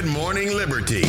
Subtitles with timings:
[0.00, 1.02] Good Morning Liberty.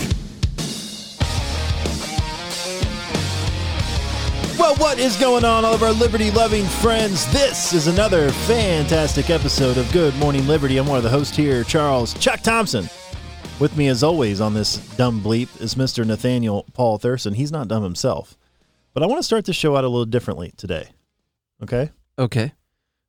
[4.60, 7.32] Well, what is going on, all of our liberty loving friends?
[7.32, 10.77] This is another fantastic episode of Good Morning Liberty.
[10.77, 12.89] I'm one of the hosts here, Charles Chuck Thompson.
[13.62, 16.05] With me, as always, on this dumb bleep is Mr.
[16.05, 17.36] Nathaniel Paul Thurston.
[17.36, 18.38] He's not dumb himself.
[18.94, 20.89] But I want to start the show out a little differently today.
[21.64, 21.92] Okay?
[22.20, 22.52] Okay.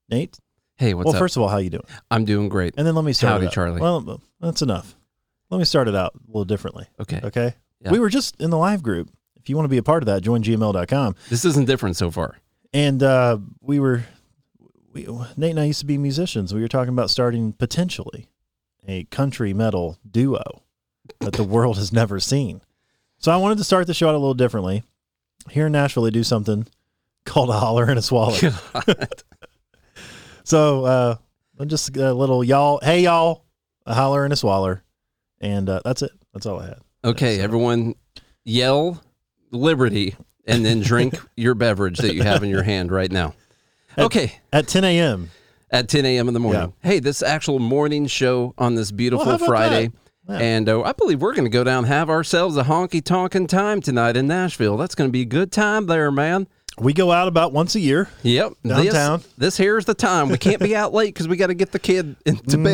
[0.08, 0.38] Nate?
[0.76, 1.14] Hey, what's up?
[1.14, 1.86] well, first of all, how you doing?
[2.08, 2.74] I'm doing great.
[2.76, 3.52] And then let me start Howdy, it out.
[3.52, 3.80] Charlie.
[3.80, 4.94] Well, that's enough.
[5.52, 6.86] Let me start it out a little differently.
[6.98, 7.20] Okay.
[7.22, 7.54] Okay?
[7.82, 7.90] Yeah.
[7.90, 9.10] We were just in the live group.
[9.36, 11.14] If you want to be a part of that, join gmail.com.
[11.28, 12.38] This isn't different so far.
[12.72, 14.04] and uh, we were
[14.94, 15.06] we,
[15.36, 16.54] Nate and I used to be musicians.
[16.54, 18.28] We were talking about starting potentially
[18.88, 20.62] a country metal duo
[21.20, 22.62] that the world has never seen.
[23.18, 24.84] So I wanted to start the show out a little differently.
[25.50, 26.66] Here in Nashville, they do something
[27.26, 28.38] called a holler and a swallow.
[30.44, 31.16] so uh,
[31.58, 33.44] I'm just a little y'all, hey y'all,
[33.84, 34.82] a holler and a swaller,
[35.42, 36.12] and uh, that's it.
[36.32, 36.78] That's all I had.
[37.04, 37.94] Okay, So- everyone
[38.44, 39.02] yell
[39.50, 43.34] liberty and then drink your beverage that you have in your hand right now.
[43.98, 45.30] Okay, At 10 a.m.
[45.70, 46.26] at 10 a.m.
[46.28, 46.72] in the morning.
[46.82, 49.90] Hey, this actual morning show on this beautiful Well, Friday.
[50.28, 50.38] Yeah.
[50.38, 53.48] And uh, I believe we're going to go down and have ourselves a honky tonkin'
[53.48, 54.76] time tonight in Nashville.
[54.76, 56.46] That's going to be a good time there, man.
[56.78, 58.08] We go out about once a year.
[58.22, 58.54] Yep.
[58.66, 59.18] Downtown.
[59.18, 60.30] This, this here's the time.
[60.30, 62.64] We can't be out late because we got to get the kid into Mm-hmm.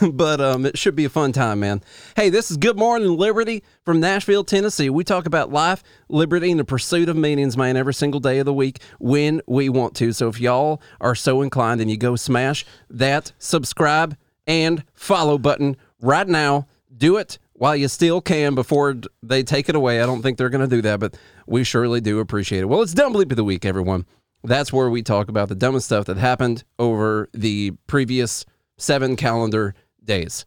[0.00, 0.12] bed.
[0.16, 1.82] but um, it should be a fun time, man.
[2.14, 4.88] Hey, this is Good Morning Liberty from Nashville, Tennessee.
[4.88, 8.46] We talk about life, liberty, and the pursuit of meanings, man, every single day of
[8.46, 10.12] the week when we want to.
[10.12, 15.76] So if y'all are so inclined and you go smash that subscribe and follow button
[16.00, 20.00] right now, do it while you still can before they take it away.
[20.00, 21.14] I don't think they're going to do that, but
[21.46, 22.64] we surely do appreciate it.
[22.64, 24.06] Well, it's Dumb Bleep of the Week, everyone.
[24.42, 28.46] That's where we talk about the dumbest stuff that happened over the previous
[28.78, 30.46] seven calendar days.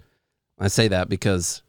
[0.57, 1.61] I say that because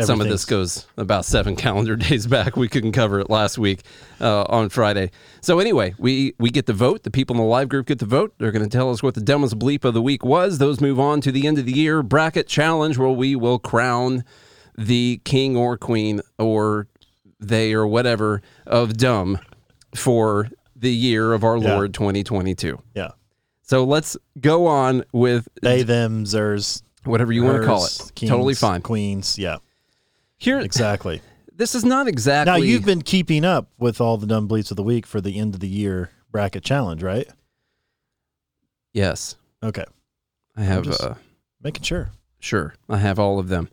[0.00, 2.56] some of this goes about seven calendar days back.
[2.56, 3.82] We couldn't cover it last week
[4.18, 5.10] uh, on Friday.
[5.42, 7.02] So anyway, we we get the vote.
[7.02, 8.32] The people in the live group get the vote.
[8.38, 10.56] They're going to tell us what the dumbest bleep of the week was.
[10.56, 14.24] Those move on to the end of the year bracket challenge, where we will crown
[14.76, 16.86] the king or queen or
[17.40, 19.38] they or whatever of dumb
[19.94, 21.74] for the year of our Yeah.
[21.74, 22.80] Lord 2022.
[22.94, 23.10] Yeah.
[23.62, 28.12] So let's go on with They, them, zers, whatever you want to call it.
[28.14, 28.82] kings, totally fine.
[28.82, 29.38] Queens.
[29.38, 29.58] Yeah,
[30.36, 31.22] Here, exactly.
[31.54, 32.50] this is not exactly.
[32.52, 35.38] now, you've been keeping up with all the dumb bleeps of the week for the
[35.38, 37.28] end of the year bracket challenge, right?
[38.92, 39.36] yes.
[39.62, 39.84] Okay.
[40.56, 41.14] I have uh,
[41.62, 42.10] Making sure.
[42.38, 42.74] sure.
[42.88, 43.68] I have all of them.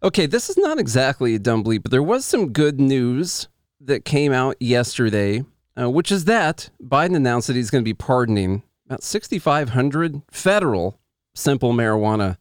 [0.00, 3.48] Okay, this is not exactly a dumb bleep, but there was some good news
[3.80, 5.44] that came out yesterday,
[5.76, 11.00] uh, which is that Biden announced that he's going to be pardoning about 6,500 federal
[11.34, 12.36] simple marijuana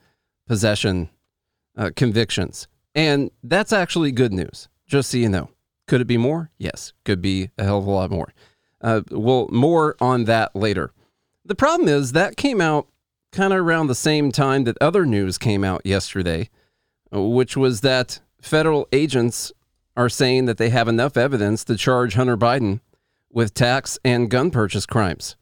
[0.45, 1.09] possession
[1.75, 4.69] uh, convictions, and that's actually good news.
[4.85, 5.49] Just so you know,
[5.87, 6.51] could it be more?
[6.59, 8.33] Yes, could be a hell of a lot more.
[8.81, 10.91] Uh, well, more on that later.
[11.43, 12.87] The problem is that came out
[13.31, 16.49] kind of around the same time that other news came out yesterday,
[17.11, 19.51] which was that federal agents
[19.95, 22.81] are saying that they have enough evidence to charge Hunter Biden
[23.31, 25.35] with tax and gun purchase crimes.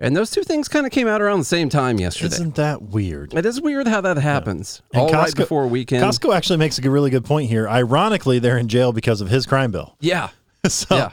[0.00, 2.36] And those two things kind of came out around the same time yesterday.
[2.36, 3.34] Isn't that weird?
[3.34, 4.80] it is weird how that happens.
[4.92, 6.04] And All right Costco- before a weekend.
[6.04, 7.68] Costco actually makes a good- really good point here.
[7.68, 9.96] Ironically, they're in jail because of his crime bill.
[10.00, 10.28] Yeah.
[10.68, 11.10] so Yeah.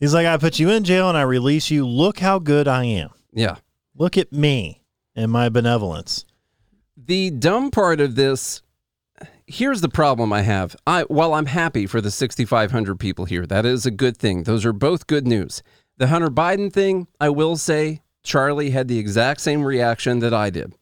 [0.00, 1.86] he's like, I put you in jail and I release you.
[1.86, 3.10] Look how good I am.
[3.34, 3.56] Yeah.
[3.94, 4.80] Look at me
[5.14, 6.24] and my benevolence.
[6.96, 8.62] The dumb part of this
[9.46, 10.76] here's the problem I have.
[10.86, 13.46] I while I'm happy for the 6500 people here.
[13.46, 14.44] That is a good thing.
[14.44, 15.62] Those are both good news.
[15.96, 20.50] The Hunter Biden thing, I will say Charlie had the exact same reaction that I
[20.50, 20.74] did,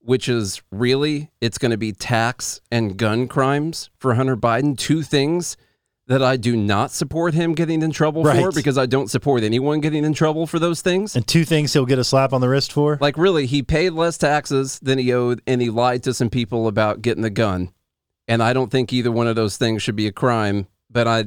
[0.00, 5.02] which is really it's going to be tax and gun crimes for Hunter Biden, two
[5.02, 5.56] things
[6.08, 9.80] that I do not support him getting in trouble for because I don't support anyone
[9.80, 11.14] getting in trouble for those things.
[11.14, 12.96] And two things he'll get a slap on the wrist for.
[13.00, 16.66] Like really, he paid less taxes than he owed, and he lied to some people
[16.66, 17.72] about getting the gun.
[18.28, 20.66] And I don't think either one of those things should be a crime.
[20.90, 21.24] But I,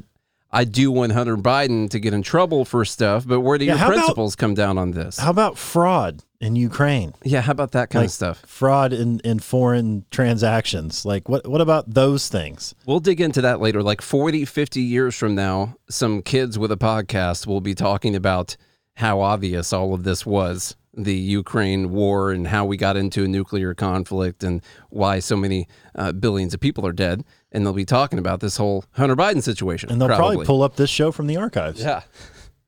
[0.51, 3.25] I do want Hunter Biden to get in trouble for stuff.
[3.27, 5.17] But where do Yeah, your how about- principles come down on this?
[5.17, 7.13] How about fraud in Ukraine?
[7.23, 8.43] yeah, how about that kind Like of stuff?
[8.45, 11.05] Fraud in, in foreign transactions.
[11.05, 12.73] Like what what about those things?
[12.85, 13.81] We'll dig into that later.
[13.83, 18.57] Like 40, 50 years from now, some kids with a podcast will be talking about
[18.95, 23.27] how obvious all of this was the Ukraine war and how we got into a
[23.27, 27.23] nuclear conflict and why so many uh, billions of people are dead.
[27.51, 29.89] And they'll be talking about this whole Hunter Biden situation.
[29.91, 31.81] And they'll probably, pull up this show from the archives.
[31.81, 32.01] Yeah.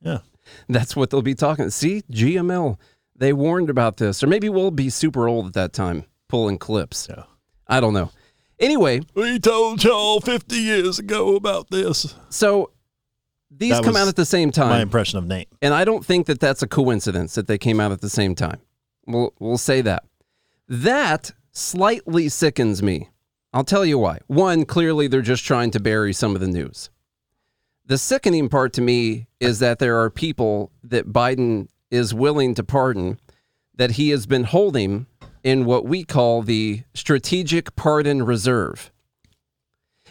[0.01, 0.19] Yeah.
[0.69, 1.69] That's what they'll be talking.
[1.69, 2.77] See, GML,
[3.15, 4.23] they warned about this.
[4.23, 7.07] Or maybe we'll be super old at that time pulling clips.
[7.09, 7.23] Yeah.
[7.67, 8.11] I don't know.
[8.59, 12.15] Anyway, We told y'all 50 years ago about this.
[12.29, 12.71] so
[13.57, 14.69] these That come out at the same time.
[14.69, 15.47] My impression of Nate.
[15.61, 18.35] and I don't think that that's a coincidence that they came out at the same
[18.35, 18.59] time.
[19.05, 20.03] We'll we'll say that.
[20.67, 23.09] That slightly sickens me.
[23.53, 24.19] I'll tell you why.
[24.27, 26.89] One, clearly they're just trying to bury some of the news.
[27.85, 32.63] The sickening part to me is that there are people that Biden is willing to
[32.63, 33.19] pardon
[33.75, 35.05] that he has been holding
[35.43, 38.91] in what we call the strategic pardon reserve.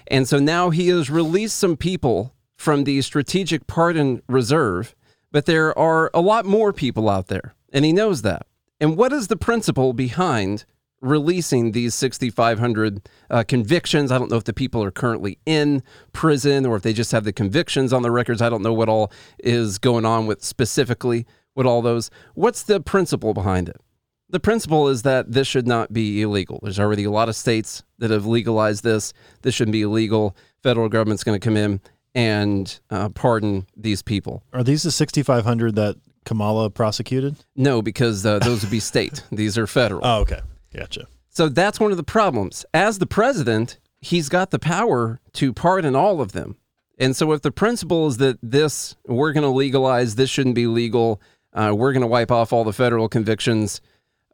[0.06, 4.94] And so now he has released some people from the strategic pardon reserve,
[5.32, 8.46] but there are a lot more people out there, and he knows that.
[8.80, 10.64] And what is the principle behind
[11.00, 14.12] releasing these 6,500 uh, convictions?
[14.12, 15.82] I don't know if the people are currently in
[16.12, 18.40] prison or if they just have the convictions on the records.
[18.40, 19.10] I don't know what all
[19.40, 21.26] is going on with specifically
[21.56, 22.10] with all those.
[22.34, 23.80] What's the principle behind it?
[24.28, 26.60] The principle is that this should not be illegal.
[26.62, 29.12] There's already a lot of states that have legalized this.
[29.42, 30.36] This shouldn't be illegal.
[30.62, 31.80] Federal government's going to come in
[32.14, 34.42] and uh, pardon these people.
[34.52, 37.36] Are these the 6,500 that Kamala prosecuted?
[37.56, 39.22] No, because uh, those would be state.
[39.32, 40.02] These are federal.
[40.04, 40.40] Oh, okay.
[40.72, 41.08] Gotcha.
[41.28, 42.64] So that's one of the problems.
[42.72, 46.56] As the president, he's got the power to pardon all of them.
[46.98, 50.66] And so if the principle is that this, we're going to legalize, this shouldn't be
[50.66, 51.20] legal,
[51.52, 53.80] uh, we're going to wipe off all the federal convictions,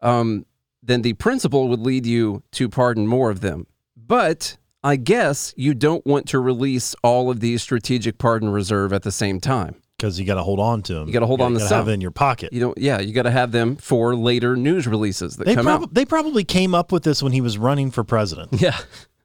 [0.02, 0.44] um,
[0.82, 3.66] then the principle would lead you to pardon more of them.
[3.96, 9.02] But I guess you don't want to release all of these strategic pardon reserve at
[9.02, 9.74] the same time.
[9.96, 11.08] Because you got to hold on to them.
[11.08, 11.78] You gotta hold on to gotta some.
[11.78, 12.52] have it in your pocket.
[12.52, 15.64] You know, yeah, you got to have them for later news releases that They, come
[15.64, 15.94] prob- out.
[15.94, 18.50] they probably came up with this when he was running for president.
[18.52, 18.78] Yeah,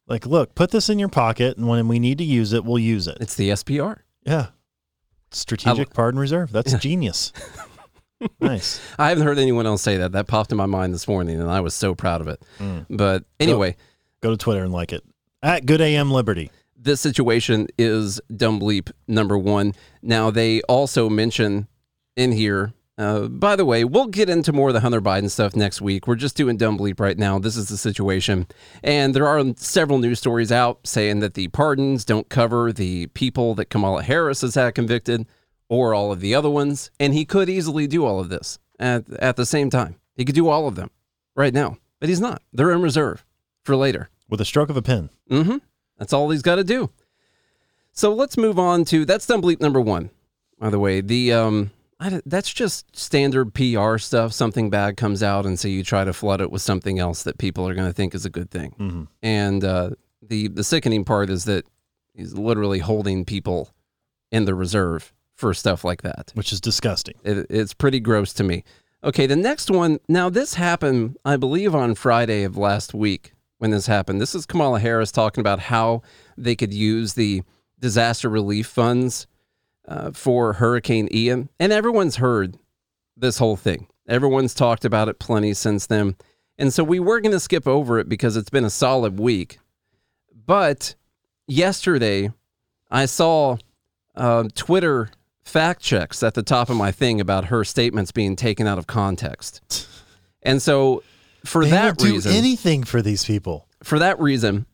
[0.08, 2.80] like, look, put this in your pocket, and when we need to use it, we'll
[2.80, 3.20] use it.
[3.22, 4.00] it's the SPR.
[4.26, 4.48] Yeah.
[5.30, 6.52] Strategic Pardon Reserve.
[6.52, 7.32] That's genius.
[8.42, 8.82] nice.
[8.98, 10.12] I haven't heard anyone else say that.
[10.14, 12.42] That popped in my mind this morning, and I was so proud of it.
[12.60, 12.86] Mm.
[12.90, 13.76] But anyway,
[14.22, 15.04] Go to Twitter and like it.
[15.44, 16.52] At Good AM Liberty.
[16.78, 19.74] this situation is dumb bleep number one.
[20.02, 21.68] Now, they also mention
[22.16, 25.54] in here, uh, by the way, we'll get into more of the Hunter Biden stuff
[25.54, 26.08] next week.
[26.08, 27.40] We're just doing dumb bleep right now.
[27.40, 28.48] This is the situation.
[28.86, 33.54] And there are several news stories out saying that the pardons don't cover the people
[33.56, 35.28] that Kamala Harris has had convicted
[35.68, 36.90] or all of the other ones.
[37.02, 39.98] And he could easily do all of this at, at the same time.
[40.16, 40.90] He could do all of them
[41.36, 42.42] right now, but he's not.
[42.54, 43.26] They're in reserve
[43.66, 44.10] for later.
[44.34, 45.12] With a stroke of a pen.
[45.30, 45.58] Mm-hmm.
[46.00, 46.90] That's all he's got to do.
[47.92, 50.10] So let's move on to that's dumb bleep number one.
[50.58, 51.70] By the way, the um,
[52.00, 54.34] I, that's just standard PR stuff.
[54.34, 57.38] Something bad comes out, and so you try to flood it with something else that
[57.38, 58.74] people are going to think is a good thing.
[58.80, 59.08] Mhm.
[59.22, 61.68] And uh, the the sickening part is that
[62.16, 63.70] he's literally holding people
[64.32, 66.32] in the reserve for stuff like that.
[66.34, 67.20] Which is disgusting.
[67.24, 68.64] It, it's pretty gross to me.
[69.04, 70.00] Okay, the next one.
[70.10, 74.20] Now, this happened, I believe, on Friday of last week when this happened.
[74.20, 76.02] This is Kamala Harris talking about how
[76.38, 77.44] they could use the
[77.80, 79.28] disaster relief funds
[79.88, 81.50] uh, for Hurricane Ian.
[81.60, 82.58] And everyone's heard
[83.16, 86.16] this whole thing, everyone's talked about it plenty since then.
[86.58, 89.60] And so we were going to skip over it because it's been a solid week.
[90.46, 90.96] But
[91.48, 92.32] yesterday,
[92.92, 93.58] I saw
[94.16, 95.10] uh, Twitter
[95.44, 98.88] fact checks at the top of my thing about her statements being taken out of
[98.88, 99.88] context.
[100.42, 101.04] And so,
[101.46, 103.68] for They that will do reason, anything for these people.
[103.84, 104.66] for that reason,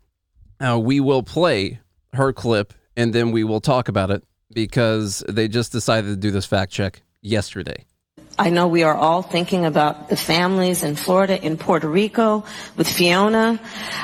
[0.60, 1.80] uh, we will play
[2.14, 4.24] her clip and then we will talk about it
[4.54, 7.86] because they just decided to do this fact check yesterday.
[8.40, 12.46] I know we are all thinking about the families in Florida, in Puerto Rico,
[12.78, 13.60] with Fiona,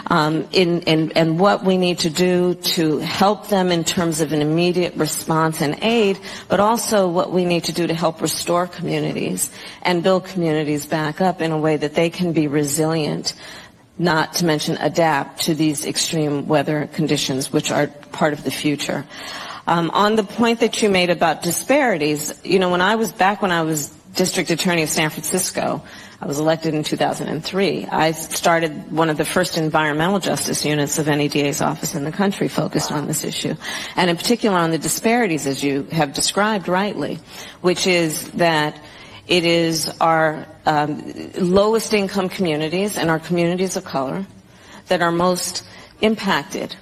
[0.07, 4.33] um, in, in, and what we need to do to help them in terms of
[4.33, 8.67] an immediate response and aid, but also what we need to do to help restore
[8.67, 9.49] communities
[9.81, 13.33] and build communities back up in a way that they can be resilient
[13.97, 19.05] not to mention adapt to these extreme weather conditions, which are part of the future.
[19.67, 23.41] Um, on the point that you made about disparities, you know, when I was back
[23.41, 25.83] when I was district attorney of San Francisco,
[26.21, 27.85] I was elected in 2003.
[27.85, 32.11] I started one of the first environmental justice units of any DA's office in the
[32.11, 33.55] country focused on this issue,
[33.95, 37.19] and in particular on the disparities, as you have described rightly,
[37.61, 38.79] which is that
[39.27, 44.25] it is our um, lowest income communities and our communities of color
[44.87, 45.65] that are most
[46.01, 46.75] impacted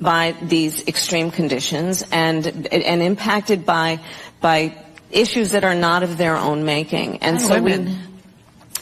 [0.00, 3.98] by these extreme conditions and and impacted by
[4.40, 4.76] by
[5.16, 7.18] issues that are not of their own making.
[7.18, 7.96] And so we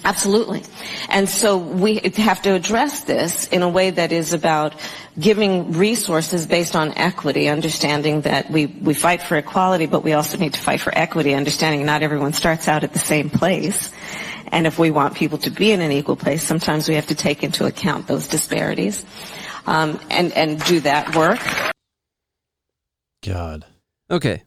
[0.06, 0.62] Absolutely.
[1.08, 4.74] And so we have to address this in a way that is about
[5.18, 10.36] giving resources based on equity, understanding that we, we fight for equality, but we also
[10.36, 13.90] need to fight for equity, understanding not everyone starts out at the same place.
[14.48, 17.14] And if we want people to be in an equal place, sometimes we have to
[17.14, 19.06] take into account those disparities.
[19.66, 21.40] um, and and do that work.
[23.22, 23.64] God.
[24.10, 24.42] Okay.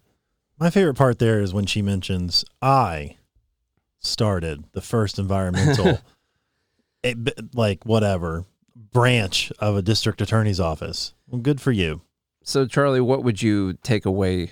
[0.60, 3.18] My favorite part there is when she mentions I
[4.00, 5.88] started the first environmental,
[7.04, 8.46] eh, it, like whatever
[8.76, 11.14] branch of a district attorney's office.
[11.28, 12.02] Well, good for you.
[12.44, 14.52] So, Charlie, what would you take away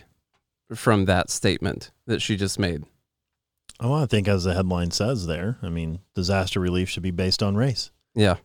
[0.74, 2.84] from that statement that she just made?
[3.80, 7.42] Oh, I think as the headline says there, I mean, disaster relief should be based
[7.42, 7.92] on race.
[8.14, 8.36] Yeah.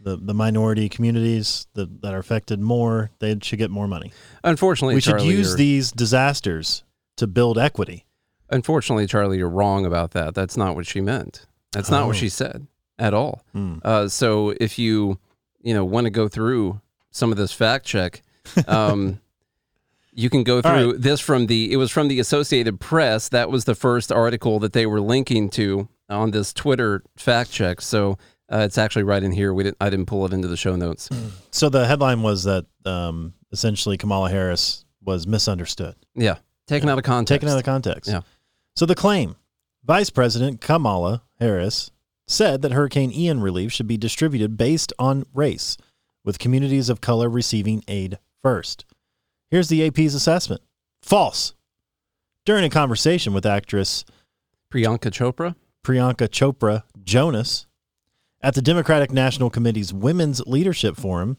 [0.00, 4.12] The the minority communities that, that are affected more, they should get more money.
[4.42, 6.84] Unfortunately, we should use these disasters
[7.16, 8.04] to build equity.
[8.50, 10.34] Unfortunately, Charlie, you're wrong about that.
[10.34, 11.46] That's not what she meant.
[11.72, 12.06] That's not Oh.
[12.08, 12.66] what she said
[12.98, 13.42] at all.
[13.52, 13.78] Hmm.
[13.82, 15.18] Uh, so if you,
[15.62, 18.22] you know, want to go through some of this fact check,
[18.66, 19.20] um,
[20.12, 21.72] you can go through this from the.
[21.72, 23.28] It was from the Associated Press.
[23.30, 27.80] That was the first article that they were linking to on this Twitter fact check.
[27.80, 28.18] So
[28.52, 29.54] uh, it's actually right in here.
[29.54, 29.78] We didn't.
[29.80, 31.08] I didn't pull it into the show notes.
[31.50, 35.94] So the headline was that um, essentially Kamala Harris was misunderstood.
[36.14, 37.40] Yeah, taken out of context.
[37.40, 38.10] taken out of context.
[38.10, 38.20] Yeah.
[38.76, 39.36] So the claim
[39.84, 41.90] Vice President Kamala Harris
[42.26, 45.76] said that Hurricane Ian relief should be distributed based on race,
[46.24, 48.84] with communities of color receiving aid first.
[49.50, 50.62] Here's the AP's assessment
[51.02, 51.54] false.
[52.44, 54.04] During a conversation with actress
[54.72, 55.54] Priyanka Chopra.
[55.84, 57.66] Priyanka Chopra Jonas
[58.40, 61.36] at the Democratic National Committee's Women's Leadership Forum.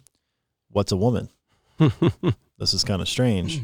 [0.70, 1.30] What's a woman?
[2.58, 3.62] this is kind of strange.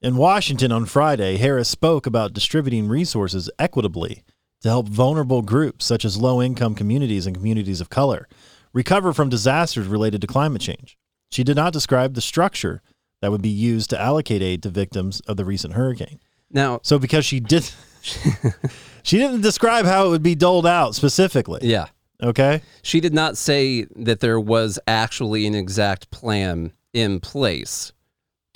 [0.00, 4.22] In Washington on Friday, Harris spoke about distributing resources equitably
[4.60, 8.28] to help vulnerable groups such as low income communities and communities of color
[8.72, 10.96] recover from disasters related to climate change.
[11.32, 12.80] She did not describe the structure
[13.20, 16.20] that would be used to allocate aid to victims of the recent hurricane.
[16.48, 17.68] Now, So because she did
[19.02, 21.60] she didn't describe how it would be doled out specifically.
[21.64, 21.86] yeah,
[22.22, 22.62] Okay?
[22.82, 27.92] She did not say that there was actually an exact plan in place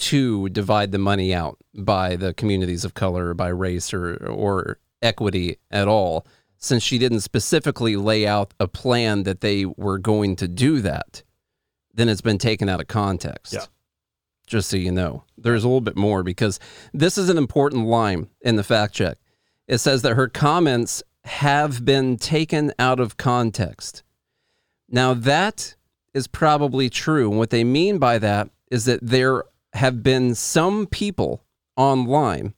[0.02, 5.58] to divide the money out by the communities of color, by race, or, or equity
[5.70, 6.26] at all,
[6.58, 11.22] since she didn't specifically lay out a plan that they were going to do that.
[11.94, 13.52] Then it's been taken out of context.
[13.52, 13.66] Yeah.
[14.46, 16.58] Just so you know, there's a little bit more because
[16.92, 19.18] this is an important line in the fact check.
[19.68, 24.02] It says that her comments have been taken out of context.
[24.88, 25.76] Now, that
[26.12, 27.30] is probably true.
[27.30, 29.44] And what they mean by that is that there
[29.74, 31.44] have been some people
[31.76, 32.54] online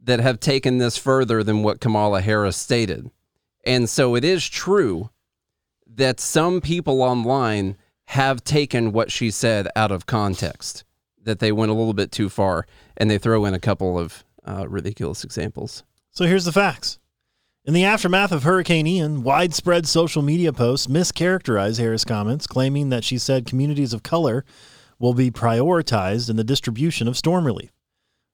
[0.00, 3.10] that have taken this further than what Kamala Harris stated.
[3.64, 5.10] And so it is true
[5.86, 7.76] that some people online
[8.06, 10.84] have taken what she said out of context,
[11.22, 14.24] that they went a little bit too far, and they throw in a couple of
[14.46, 15.82] uh, ridiculous examples.
[16.10, 16.98] So here's the facts.
[17.66, 23.04] In the aftermath of Hurricane Ian, widespread social media posts mischaracterized Harris' comments, claiming that
[23.04, 24.46] she said communities of color
[24.98, 27.70] will be prioritized in the distribution of storm relief.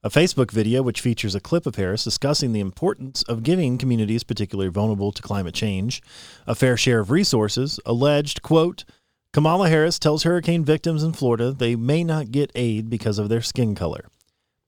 [0.03, 4.23] A Facebook video, which features a clip of Harris discussing the importance of giving communities
[4.23, 6.03] particularly vulnerable to climate change
[6.47, 8.85] a fair share of resources, alleged, quote,
[9.33, 13.41] Kamala Harris tells hurricane victims in Florida they may not get aid because of their
[13.41, 14.07] skin color.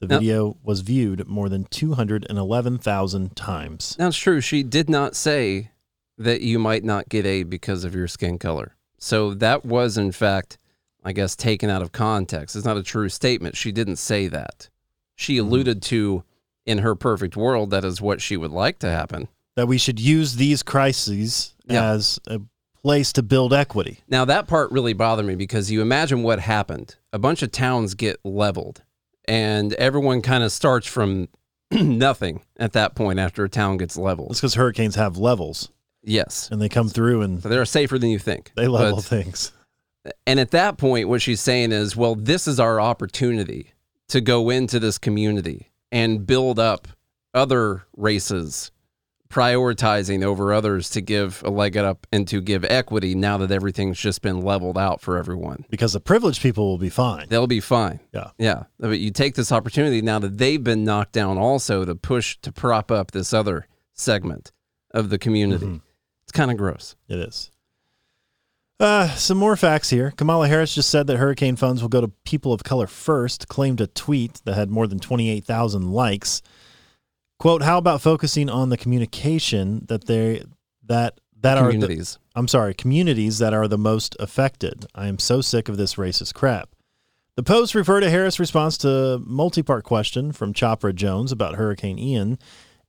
[0.01, 3.95] The Now- video was viewed more than 211,000 times.
[3.99, 4.41] Now, it's true.
[4.41, 5.71] She did not say
[6.19, 8.75] that you might not get aid because of your skin color.
[8.99, 10.59] So that was, in fact,
[11.07, 12.57] I guess, taken out of context.
[12.57, 13.57] It's not a true statement.
[13.57, 14.69] She didn't say that.
[15.15, 15.47] She mm-hmm.
[15.47, 16.25] alluded to,
[16.67, 19.29] in her perfect world, that is what she would like to happen.
[19.55, 21.93] That we should use these crises Yeah.
[21.93, 22.41] as a
[22.83, 24.01] place to build equity.
[24.09, 26.97] Now, that part really bothered me because you imagine what happened.
[27.13, 28.83] A bunch of towns get leveled,
[29.27, 31.29] and everyone kind of starts from
[31.71, 34.33] nothing at that point after a town gets leveled.
[34.33, 35.71] It's because hurricanes have levels
[36.03, 36.49] Yes.
[36.53, 38.53] and they come through and So they're safer than you think.
[38.57, 39.53] they level things.
[40.27, 43.73] And at that point, what she's saying is, well, this is our opportunity
[44.09, 46.89] to go into this community and build up
[47.35, 48.71] other races,
[49.29, 53.99] prioritizing over others to give a leg up and to give equity now that everything's
[53.99, 55.65] just been leveled out for everyone.
[55.69, 57.27] Because the privileged people will be fine.
[57.29, 58.01] They'll be fine.
[58.15, 58.31] Yeah.
[58.39, 58.65] Yeah.
[58.79, 62.53] But you take this opportunity now that they've been knocked down also to push to
[62.53, 64.53] prop up this other segment
[64.93, 65.67] of the community.
[65.67, 65.77] Mm-hmm.
[66.23, 66.97] It's kind of gross.
[67.09, 67.51] It is.
[68.79, 70.13] Uh, some more facts here.
[70.17, 73.81] Kamala Harris just said that hurricane funds will go to people of color first, claimed
[73.81, 76.43] a tweet that had more than 28,000 likes.
[77.39, 80.43] Quote, how about focusing on the communication that they
[80.85, 82.19] that that are the, Communities.
[82.35, 84.87] I'm sorry, communities that are the most affected.
[84.95, 86.71] I am so sick of this racist crap.
[87.37, 92.39] The post referred to Harris' response to multi-part question from Chopra Jonas about Hurricane Ian,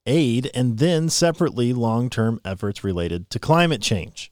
[0.06, 4.32] aid, and then separately long-term efforts related to climate change.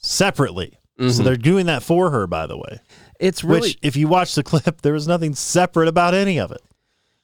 [0.00, 0.78] Separately.
[0.98, 1.24] So mm-hmm.
[1.24, 2.80] they're doing that for her, by the way.
[3.18, 6.52] It's really Which, if you watch the clip, there was nothing separate about any of
[6.52, 6.62] it.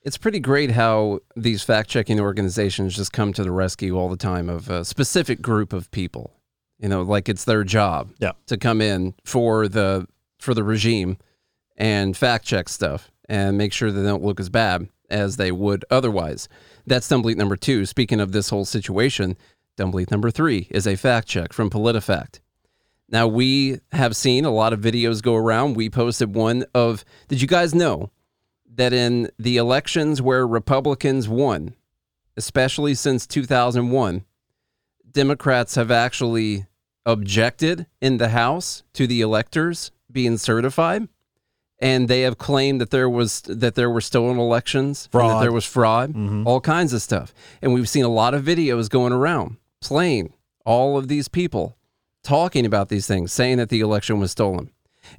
[0.03, 4.17] It's pretty great how these fact checking organizations just come to the rescue all the
[4.17, 6.33] time of a specific group of people.
[6.79, 8.33] You know, like it's their job Yeah.
[8.47, 10.07] to come in for the
[10.39, 11.17] for the regime
[11.77, 15.85] and fact check stuff and make sure they don't look as bad as they would
[15.91, 16.49] otherwise.
[16.87, 17.85] That's Dumb bleep number two.
[17.85, 19.37] Speaking of this whole situation,
[19.77, 22.41] Dumb bleep number three is a fact check from PolitiFact.
[23.09, 25.77] Now we have seen a lot of videos go around.
[25.77, 28.11] We posted one of did you guys know
[28.75, 31.75] that in the elections where Republicans won,
[32.37, 34.25] especially since 2001,
[35.11, 36.67] Democrats have actually
[37.07, 41.09] objected in the House to the electors being certified,
[41.79, 45.43] and they have claimed that there was that there were stolen elections, and that Fraud.
[45.43, 46.47] there was fraud, mm-hmm.
[46.47, 47.33] all kinds of stuff.
[47.63, 50.33] And we've seen a lot of videos going around playing
[50.65, 51.77] all of these people
[52.27, 54.71] talking about these things, saying that the election was stolen.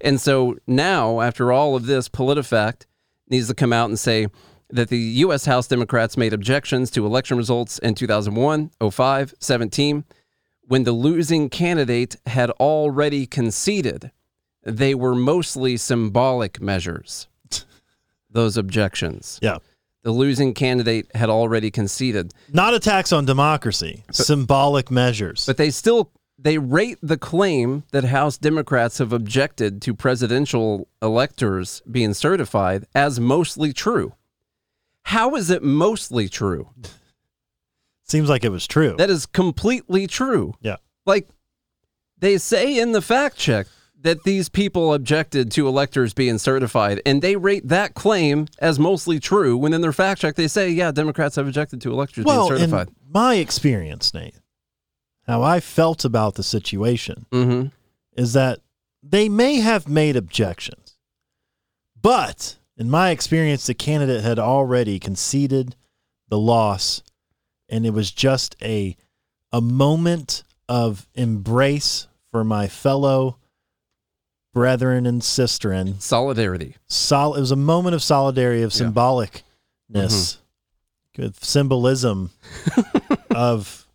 [0.01, 2.85] And so now, after all of this, PolitiFact
[3.29, 4.27] needs to come out and say
[4.69, 5.45] that the U.S.
[5.45, 10.03] House Democrats made objections to election results in 2001, 05, 17,
[10.67, 14.11] when the losing candidate had already conceded.
[14.63, 17.29] They were mostly symbolic measures,
[18.29, 19.39] those objections.
[19.41, 19.59] Yeah.
[20.03, 22.33] The losing candidate had already conceded.
[22.51, 25.45] Not attacks on democracy, symbolic measures.
[25.45, 31.81] But they still they rate the claim that House Democrats have objected to presidential electors
[31.89, 34.13] being certified as mostly true.
[35.03, 36.69] How is it mostly true?
[38.03, 38.95] Seems like it was true.
[38.97, 40.53] That is completely true.
[40.61, 40.77] yeah.
[41.05, 41.27] Like
[42.19, 43.67] they say in the fact check
[44.01, 49.19] that these people objected to electors being certified, and they rate that claim as mostly
[49.19, 49.57] true.
[49.57, 52.61] When in their fact check they say, "Yeah, Democrats have objected to electors Well, being
[52.61, 54.35] in certified." my experience, Nate,
[55.27, 57.67] how I felt about the situation mm-hmm.
[58.15, 58.59] is that
[59.03, 60.97] they may have made objections,
[62.01, 65.75] but in my experience, the candidate had already conceded
[66.29, 67.01] the loss,
[67.69, 68.95] and it was just a
[69.51, 73.37] a moment of embrace for my fellow
[74.53, 76.01] brethren and sisterin.
[76.01, 76.75] Solidarity.
[76.87, 78.87] Sol- it was a moment of solidarity, of Yeah.
[78.87, 80.37] symbolicness,
[81.15, 82.31] good symbolism
[83.35, 83.86] of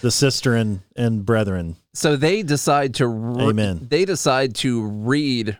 [0.00, 1.76] the sister and, and brethren.
[1.94, 3.86] So they decide to re- Amen.
[3.90, 5.58] They decide to read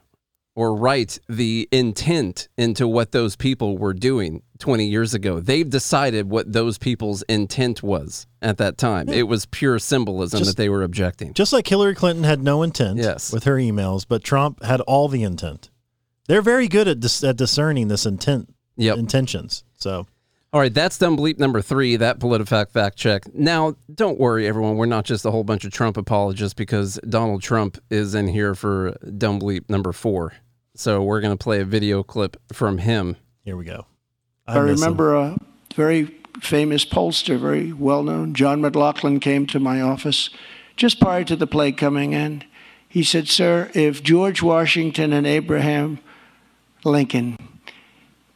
[0.54, 5.38] or write the intent into what those people were doing 20 years ago.
[5.38, 9.08] They've decided what those people's intent was at that time.
[9.10, 11.34] It was pure symbolism Just- that they were objecting.
[11.34, 13.32] Just like Hillary Clinton had no intent Yes.
[13.32, 15.68] with her emails, but Trump had all the intent.
[16.26, 18.96] They're very good at, dis- at discerning this intent Yep.
[18.98, 19.62] intentions.
[19.76, 20.06] So
[20.52, 23.22] All right, that's dumb bleep number three, that PolitiFact fact check.
[23.34, 24.76] Now, don't worry, everyone.
[24.76, 28.54] We're not just a whole bunch of Trump apologists because Donald Trump is in here
[28.54, 30.32] for dumb bleep number four.
[30.74, 33.16] So we're going to play a video clip from him.
[33.44, 33.86] here we go.
[34.46, 34.84] I, miss him.
[34.84, 35.36] remember a
[35.74, 40.30] very famous pollster, very well known, John McLaughlin, came to my office
[40.76, 42.44] just prior to the plague coming in.
[42.88, 45.98] He said, Sir, if George Washington and Abraham
[46.84, 47.36] Lincoln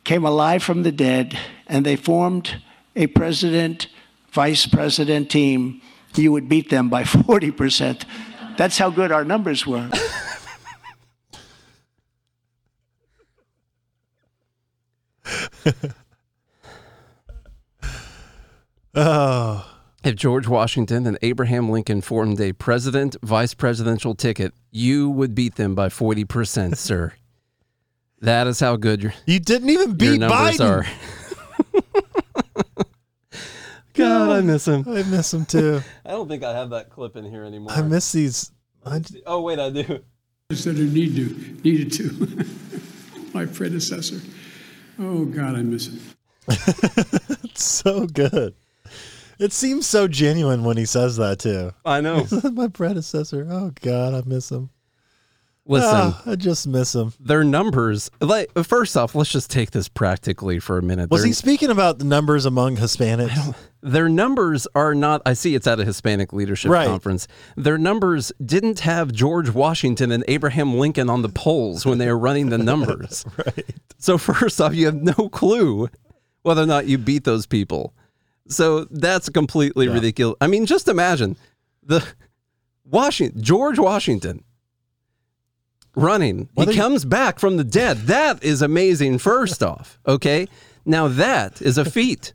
[0.04, 1.38] came alive from the dead
[1.70, 2.60] and they formed
[2.96, 3.86] a president
[4.32, 5.80] vice president team,
[6.16, 8.04] you would beat them by 40%.
[8.58, 9.88] That's how good our numbers were.
[18.94, 19.66] Oh,
[20.02, 25.56] If George Washington and Abraham Lincoln formed a president vice presidential ticket, you would beat
[25.56, 27.12] them by 40%, sir.
[28.22, 30.68] That is how good your, you didn't even your beat numbers Biden.
[30.68, 30.86] are.
[33.94, 34.84] God, I miss him.
[34.88, 35.82] I miss him too.
[36.04, 37.72] I don't think I have that clip in here anymore.
[37.72, 38.50] I miss these.
[38.84, 40.00] I, oh, wait, I do.
[40.48, 42.46] Instead of need to, needed to.
[43.34, 44.20] My predecessor.
[44.98, 46.00] Oh, God, I miss him.
[47.54, 48.54] so good.
[49.38, 51.72] It seems so genuine when he says that too.
[51.84, 52.26] I know.
[52.52, 53.46] My predecessor.
[53.48, 54.68] Oh God, I miss him.
[55.70, 57.12] Listen, Ah, I just miss him.
[57.20, 58.10] their numbers.
[58.20, 61.10] Like, first off, let's just take this practically for a minute.
[61.10, 63.54] Was Their- he speaking about the numbers among Hispanics?
[63.82, 65.22] Their numbers are not.
[65.24, 66.88] I see it's at a Hispanic leadership Right.
[66.88, 67.28] conference.
[67.56, 72.18] Their numbers didn't have George Washington and Abraham Lincoln on the polls when they were
[72.18, 73.24] running the numbers.
[73.38, 73.64] right.
[73.96, 75.88] So first off, you have no clue
[76.42, 77.94] whether or not you beat those people.
[78.48, 80.36] So that's completely ridiculous.
[80.40, 81.36] I mean, just imagine
[81.82, 82.04] the
[82.84, 84.42] Washington George Washington
[85.94, 86.48] running.
[86.54, 87.98] Whether he you- comes back from the dead.
[88.06, 89.18] That is amazing.
[89.18, 90.46] First off, okay.
[90.84, 92.32] Now that is a feat.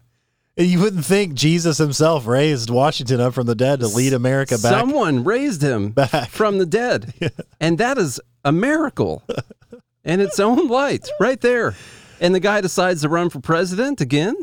[0.58, 4.72] You wouldn't think Jesus himself raised Washington up from the dead to lead America back.
[4.72, 6.30] Someone raised him Back.
[6.30, 7.14] from the dead.
[7.60, 9.24] And that is a miracle
[10.06, 11.76] in its own light, right there.
[12.22, 14.36] And the guy decides to run for president again.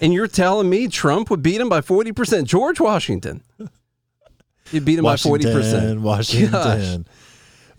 [0.00, 2.44] And you're telling me Trump would beat him by 40%?
[2.44, 3.42] George Washington.
[4.70, 6.00] He beat him Washington, by 40%.
[6.00, 6.50] Washington.
[6.52, 6.98] Gosh.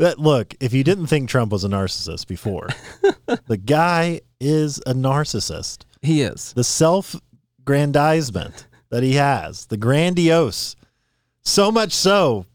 [0.04, 2.68] That look, if you didn't think Trump was a narcissist before,
[3.48, 5.86] the guy is a narcissist.
[6.02, 6.52] He is.
[6.52, 10.76] The self-grandizement that he has, the grandiose,
[11.40, 12.46] so much so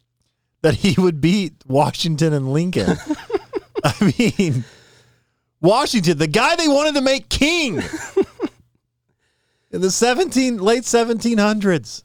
[0.61, 2.99] that he would beat Washington and Lincoln.
[3.83, 4.67] I mean,
[5.63, 7.83] Washington, the guy they wanted to make king
[9.71, 12.05] in the 17 late 1700s.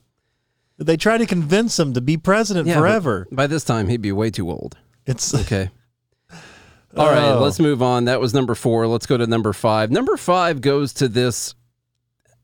[0.77, 3.27] They tried to convince him to be president Yeah, but forever.
[3.29, 4.77] By this time, he'd be way too old.
[5.05, 5.69] It's Okay.
[6.95, 7.39] All right, Oh.
[7.41, 8.05] let's move on.
[8.05, 8.85] That was number four.
[8.87, 9.89] Let's go to number five.
[9.89, 11.55] Number five goes to this.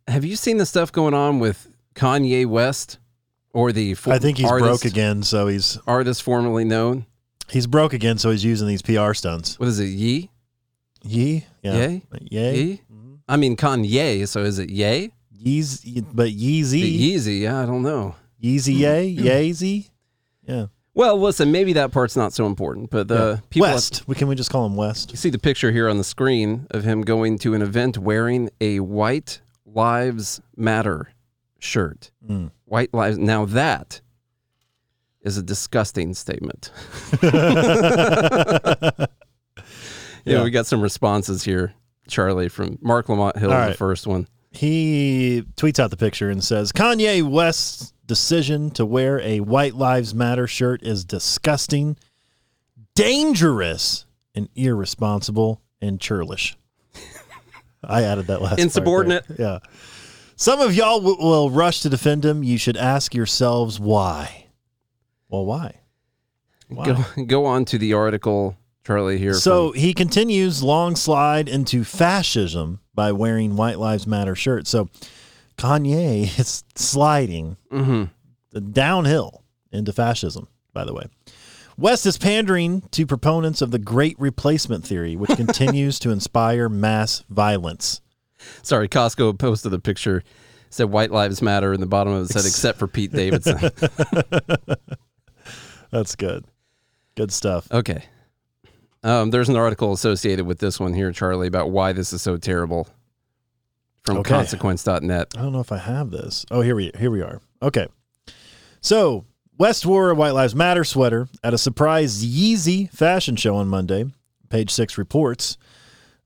[0.07, 2.97] Have you seen the stuff going on with Kanye West
[3.53, 7.05] or the fo- I think he's artist, broke again, so he's artist formerly known?
[7.51, 9.59] he's broke again, so he's using these PR stunts.
[9.59, 9.85] What is it?
[9.85, 10.29] Yee?
[11.03, 12.01] Yee, yeah, Yay?
[12.29, 12.81] yay, Yee?
[12.91, 13.13] Mm-hmm.
[13.27, 15.11] I mean Kanye, so is it Yay?
[15.43, 17.39] Yeez, but Yeezy, The Yeezy?
[17.41, 18.15] Yeah, I don't know.
[18.43, 19.23] Yeezy, yay, hmm.
[19.25, 19.89] Yeezy,
[20.45, 20.65] yeah.
[20.99, 23.69] Well, listen, maybe that part's not so important, but the people.
[23.69, 24.03] West.
[24.05, 25.11] We can we just call him West?
[25.11, 28.49] You see the picture here on the screen of him going to an event wearing
[28.59, 31.13] a White Lives Matter
[31.57, 32.11] shirt.
[32.29, 32.51] Mm.
[32.65, 33.17] White Lives.
[33.17, 34.01] Now that
[35.21, 36.69] is a disgusting statement.
[37.23, 38.91] yeah,
[40.25, 40.43] Yeah.
[40.43, 41.75] we got some responses here,
[42.09, 44.27] Charlie, from Marc Lamont Hill, All the first one.
[44.51, 50.13] He tweets out the picture and says Kanye West's decision to wear a White Lives
[50.13, 51.95] Matter shirt is disgusting,
[52.95, 56.57] dangerous, and irresponsible and churlish.
[57.83, 58.59] I added that last.
[58.59, 59.23] Insubordinate.
[59.37, 59.59] Yeah.
[60.35, 62.43] Some of y'all w- will rush to defend him.
[62.43, 64.47] You should ask yourselves why.
[65.29, 65.75] Well, why?
[66.67, 66.85] Why?
[67.15, 69.33] Go, go on to the article, Charlie, here.
[69.33, 74.69] So he continues long slide into fascism by wearing White Lives Matter shirts.
[74.69, 74.89] So
[75.59, 78.09] Kanye is sliding Mhm.
[78.71, 81.03] downhill into fascism, by the way.
[81.77, 87.23] West is pandering to proponents of the great replacement theory, which continues to inspire mass
[87.29, 88.01] violence.
[88.61, 90.23] Sorry, Costco posted a picture.
[90.71, 93.57] Said White Lives Matter, and the bottom of it said, except for Pete Davidson.
[95.91, 96.45] That's good.
[97.15, 97.67] Good stuff.
[97.71, 98.03] Okay.
[99.03, 102.37] Um, there's an article associated with this one here, Charlie, about why this is so
[102.37, 102.87] terrible
[104.05, 104.29] from Okay.
[104.29, 105.33] consequence.net.
[105.37, 106.45] I don't know if I have this.
[106.51, 107.41] Oh, here we here we are.
[107.61, 107.87] Okay.
[108.81, 109.25] So
[109.57, 114.05] West wore a White Lives Matter sweater at a surprise Yeezy fashion show on Monday.
[114.49, 115.57] Page six reports,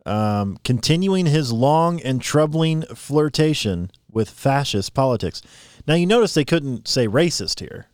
[0.05, 5.41] um, continuing his long and troubling flirtation with fascist politics.
[5.85, 7.87] Now you notice they couldn't say racist here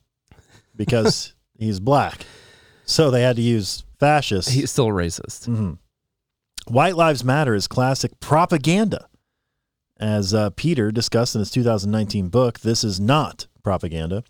[0.75, 2.25] because he's black,
[2.85, 4.49] so they had to use fascist.
[4.51, 5.47] He's still racist.
[5.49, 5.73] Mm-hmm.
[6.71, 9.08] White Lives Matter is classic propaganda.
[9.99, 14.23] As uh, Peter discussed in his 2019 book, this is not propaganda.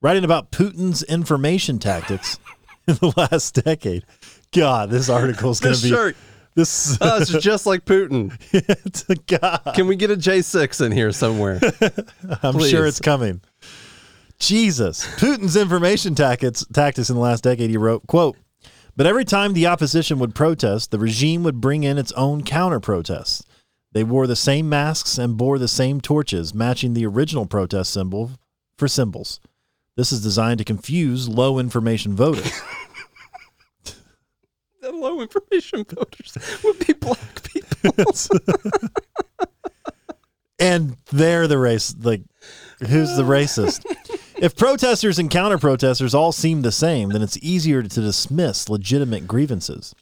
[0.00, 2.38] Writing about Putin's information tactics
[2.86, 4.04] in the last decade.
[4.52, 6.16] God, this article is going to be shirt,
[6.54, 6.96] this.
[7.00, 8.32] oh, it's just like Putin.
[8.52, 9.74] it's a God.
[9.74, 11.60] Can we get a J6 in here somewhere?
[12.42, 12.70] I'm Please.
[12.70, 13.40] sure it's coming.
[14.38, 15.04] Jesus.
[15.16, 18.36] Putin's information tactics, tactics in the last decade, he wrote, quote,
[18.94, 22.80] but every time the opposition would protest, the regime would bring in its own counter
[22.80, 23.44] protests.
[23.98, 28.30] They wore the same masks and bore the same torches, matching the original protest symbol
[28.76, 29.40] for symbols.
[29.96, 32.62] This is designed to confuse low information voters.
[34.80, 37.90] the low information voters would be black people.
[40.60, 42.22] and they're the race like
[42.78, 43.84] who's the racist
[44.36, 49.26] if protesters and counter protesters all seem the same then it's easier to dismiss legitimate
[49.26, 49.92] grievances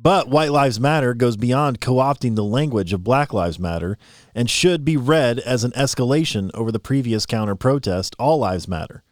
[0.00, 3.98] but white lives matter goes beyond co-opting the language of black lives matter
[4.34, 9.02] and should be read as an escalation over the previous counter protest all lives matter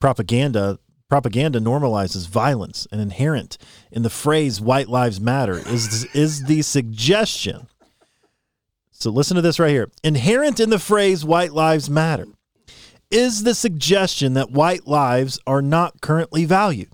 [0.00, 0.78] propaganda
[1.08, 3.58] propaganda normalizes violence and inherent
[3.90, 7.68] in the phrase white lives matter is is the suggestion
[8.98, 9.90] so listen to this right here.
[10.02, 12.26] Inherent in the phrase white lives matter
[13.10, 16.88] is the suggestion that white lives are not currently valued.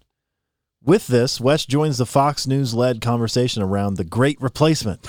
[0.85, 5.07] With this, West joins the Fox News led conversation around the great replacement,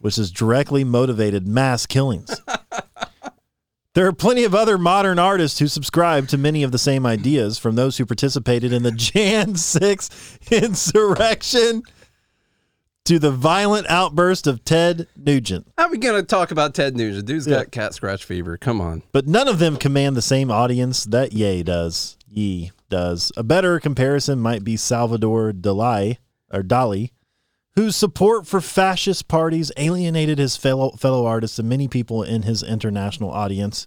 [0.00, 2.40] which has directly motivated mass killings.
[3.94, 7.58] There are plenty of other modern artists who subscribe to many of the same ideas
[7.58, 11.82] from those who participated in the Jan 6 insurrection.
[13.04, 15.66] to the violent outburst of Ted Nugent.
[15.76, 17.26] How are we going to talk about Ted Nugent?
[17.26, 18.56] Dude's got cat scratch fever.
[18.56, 19.02] Come on.
[19.12, 22.16] But none of them command the same audience that Ye does.
[22.26, 23.32] Ye does.
[23.36, 26.18] A better comparison might be Salvador Dali
[26.52, 27.10] or Dali,
[27.74, 32.62] whose support for fascist parties alienated his fellow fellow artists and many people in his
[32.62, 33.86] international audience.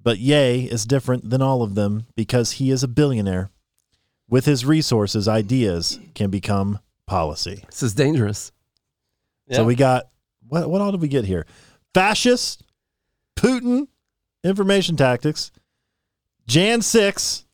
[0.00, 3.50] But Ye is different than all of them because he is a billionaire.
[4.28, 7.64] With his resources, ideas can become policy.
[7.66, 8.52] This is dangerous.
[9.50, 10.08] So we got
[10.48, 11.46] what what all did we get here?
[11.94, 12.62] Fascist,
[13.36, 13.88] Putin,
[14.44, 15.50] information tactics,
[16.46, 17.44] Jan 6,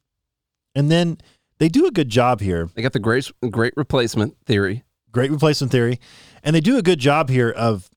[0.78, 1.18] and then
[1.58, 2.68] they do a good job here.
[2.74, 4.84] They got the great, great replacement theory.
[5.10, 5.98] Great replacement theory,
[6.44, 7.90] and they do a good job here of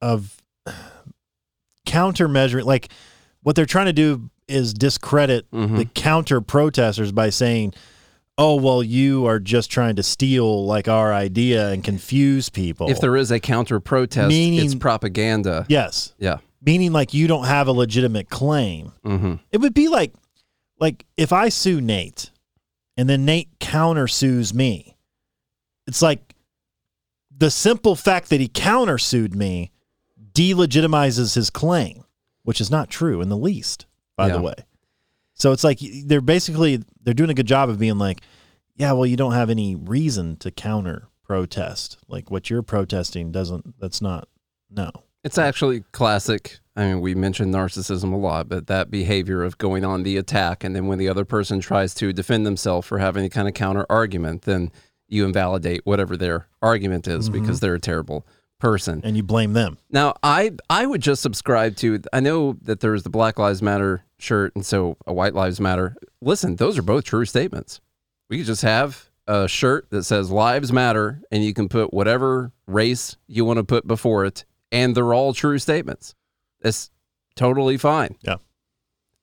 [0.00, 0.40] of
[1.86, 2.88] countermeasuring like
[3.42, 5.76] what they're trying to do is discredit Mhm.
[5.76, 7.72] the counter protesters by saying
[8.38, 13.00] oh well you are just trying to steal like our idea and confuse people If
[13.00, 15.66] there is a counter protest, Meaning- it's propaganda.
[15.68, 16.38] yes Yeah.
[16.64, 18.92] meaning like you don't have a legitimate claim.
[19.04, 20.12] hmm It would be like
[20.80, 22.30] like if I sue Nate
[22.96, 24.96] and then Nate countersues me.
[25.86, 26.34] It's like
[27.36, 29.70] the simple fact that he countersued me
[30.32, 32.04] delegitimizes his claim,
[32.42, 34.34] which is not true in the least, by Yeah.
[34.36, 34.54] the way.
[35.34, 38.20] So it's like they're basically they're doing a good job of being like,
[38.76, 41.96] yeah, well, you don't have any reason to counter protest.
[42.08, 44.28] Like what you're protesting doesn't that's not
[44.70, 44.90] no.
[45.24, 46.58] It's actually classic.
[46.80, 50.64] I mean, we mentioned narcissism a lot, but that behavior of going on the attack,
[50.64, 53.52] and then when the other person tries to defend themselves for having any kind of
[53.52, 54.72] counter argument, then
[55.06, 57.40] you invalidate whatever their argument is mm-hmm.
[57.40, 58.26] because they're a terrible
[58.58, 59.02] person.
[59.04, 59.76] And you blame them.
[59.90, 62.00] Now, I I would just subscribe to.
[62.14, 65.96] I know that there's the Black Lives Matter shirt, and so a White Lives Matter.
[66.22, 67.82] Listen, those are both true statements.
[68.30, 72.52] We could just have a shirt that says "Lives Matter," and you can put whatever
[72.66, 76.14] race you want to put before it, and they're all true statements.
[76.62, 76.90] It's
[77.36, 78.16] totally fine.
[78.22, 78.36] Yeah.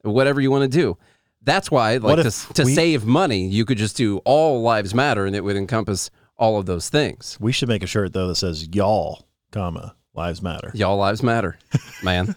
[0.03, 0.97] Whatever you want to do.
[1.43, 5.25] That's why, like, to, to we- save money, you could just do all lives matter,
[5.25, 7.37] and it would encompass all of those things.
[7.39, 10.71] We should make a shirt though that says y'all, comma, lives matter.
[10.73, 11.57] Y'all lives matter,
[12.03, 12.35] man.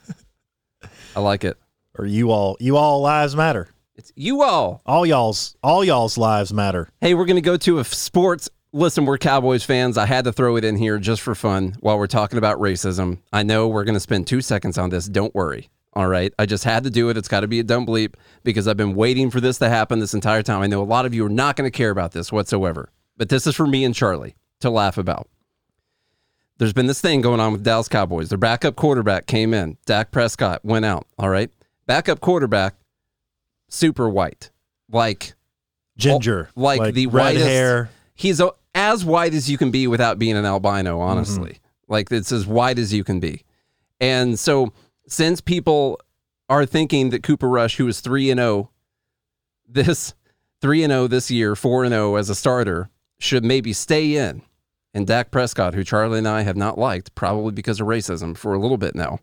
[1.17, 1.59] I like it.
[1.99, 3.69] Or you all you all lives matter.
[3.97, 4.81] It's you all.
[4.87, 6.89] All y'all's all y'all's lives matter.
[7.01, 8.49] Hey, we're going to go to a sports.
[8.73, 9.99] Listen, we're Cowboys fans.
[9.99, 13.19] I had to throw it in here just for fun while we're talking about racism.
[13.33, 15.07] I know we're going to spend two seconds on this.
[15.07, 15.71] Don't worry.
[15.93, 16.33] All right.
[16.39, 17.17] I just had to do it.
[17.17, 19.99] It's got to be a dumb bleep because I've been waiting for this to happen
[19.99, 20.63] this entire time.
[20.63, 23.29] I know a lot of you are not going to care about this whatsoever, but
[23.29, 25.29] this is for me and Charlie to laugh about.
[26.59, 28.29] There's been this thing going on with Dallas Cowboys.
[28.29, 29.79] Their backup quarterback came in.
[29.85, 31.09] Dak Prescott went out.
[31.19, 31.51] All right.
[31.87, 32.75] Backup quarterback,
[33.69, 34.51] super white.
[34.93, 35.33] Like
[35.97, 36.51] Ginger.
[36.57, 37.91] Oh, like the red whitest- hair.
[38.15, 41.93] he's a, as white as you can be without being an albino honestly Mm-hmm.
[41.93, 43.43] like it's as white as you can be
[44.01, 44.73] and so
[45.09, 45.99] since people
[46.49, 48.71] are thinking that cooper rush who is 3 and 0
[49.69, 50.15] this
[50.61, 54.43] 3 and 0 this year 4 and 0 as a starter should maybe stay in
[54.95, 58.55] and Dak Prescott who Charlie and I have not liked probably because of racism for
[58.55, 59.19] a little bit now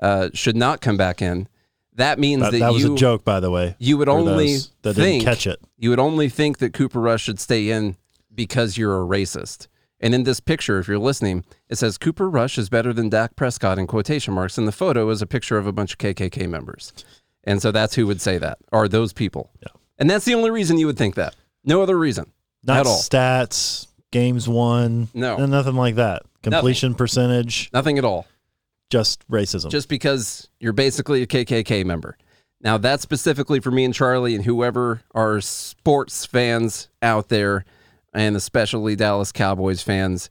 [0.00, 1.48] uh, should not come back in
[1.94, 3.76] that means That, that, that was you a joke, by the way.
[3.78, 5.60] you would only those that think didn't catch it.
[5.78, 7.96] you would only think that Cooper Rush should stay in
[8.34, 9.68] because you're a racist.
[10.00, 13.36] And in this picture, if you're listening, it says Cooper Rush is better than Dak
[13.36, 14.58] Prescott in quotation marks.
[14.58, 16.92] And the photo is a picture of a bunch of KKK members.
[17.44, 19.50] And so that's who would say that, are those people.
[19.60, 19.68] Yeah.
[19.98, 21.36] And that's the only reason you would think that.
[21.64, 22.32] No other reason
[22.64, 22.98] Not at all.
[22.98, 25.46] stats, games won, No.
[25.46, 26.22] nothing like that.
[26.42, 28.26] Completion percentage, Nothing at all.
[28.90, 29.70] just racism.
[29.70, 32.16] just because you're basically a KKK member.
[32.60, 37.64] Now, that's specifically for me and Charlie and whoever are sports fans out there,
[38.12, 40.30] and especially Dallas Cowboys fans.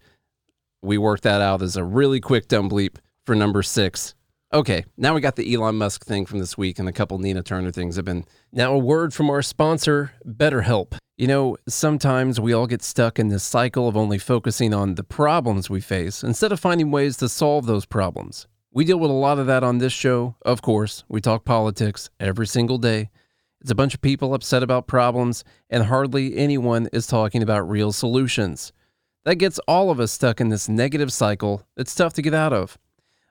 [0.82, 4.16] We worked that out as a really quick dumb bleep for number six.
[4.54, 7.42] Okay, now we got the Elon Musk thing from this week, and a couple Nina
[7.42, 8.26] Turner things have been.
[8.52, 10.98] Now, a word from our sponsor, BetterHelp.
[11.16, 15.06] You know, sometimes we all get stuck in this cycle of only focusing on the
[15.06, 18.48] problems we face instead of finding ways to solve those problems.
[18.74, 21.06] We deal with a lot of that on this show, of course.
[21.08, 23.10] We talk politics every single day.
[23.62, 27.92] It's a bunch of people upset about problems, and hardly anyone is talking about real
[27.92, 28.74] solutions.
[29.24, 32.54] That gets all of us stuck in this negative cycle that's tough to get out
[32.54, 32.80] of.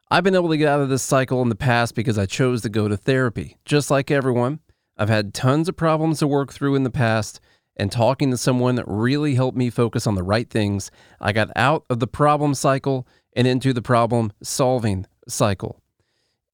[0.09, 2.63] I've been able to get out of this cycle in the past because I chose
[2.63, 3.57] to go to therapy.
[3.65, 4.61] Just like everyone,
[4.97, 7.41] I've had tons of problems to work through in the past,
[7.77, 10.93] and talking to someone that really helped me focus on the right things.
[11.21, 15.81] I got out of the problem cycle and into the problem solving cycle.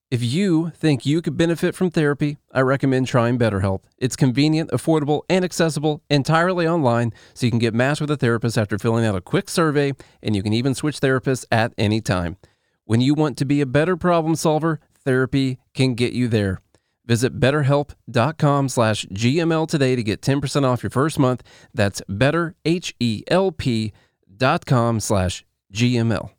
[0.08, 3.82] If you think you could benefit from therapy, I recommend trying BetterHelp.
[3.98, 8.56] It's convenient, affordable, and accessible, entirely online, so you can get matched with a therapist
[8.56, 12.36] after filling out a quick survey, and you can even switch therapists at any time.
[12.84, 16.60] When you want to be a better problem solver, therapy can get you there.
[17.04, 21.42] Visit betterhelp.com slash GML today to get 10% off your first month.
[21.74, 26.30] That's betterhelp.com slash GML.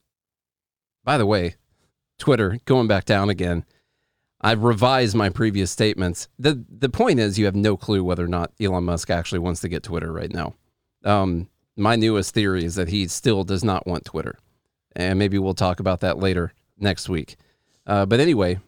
[1.03, 1.55] By the way,
[2.17, 3.65] Twitter, going back down again.
[4.39, 6.27] I've revised my previous statements.
[6.37, 9.61] The the point is you have no clue whether or not Elon Musk actually wants
[9.61, 10.53] to get Twitter right now.
[11.03, 14.37] Um, my newest theory is that he still does not want Twitter.
[14.95, 17.37] And maybe we'll talk about that later next week.
[17.85, 18.59] Uh, but anyway,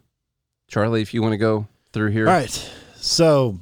[0.67, 2.27] Charlie, if you want to go through here.
[2.27, 2.71] All right.
[2.95, 3.59] So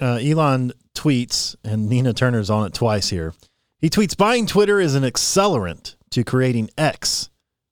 [0.00, 3.34] uh, Elon tweets, and Nina Turner's on it twice here.
[3.78, 7.30] He tweets buying Twitter is an accelerant to creating X,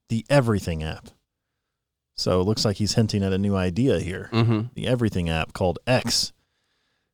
[0.09, 1.09] the everything app.
[2.17, 4.69] So it looks like he's hinting at a new idea here Mm-hmm.
[4.75, 6.33] the everything app called X.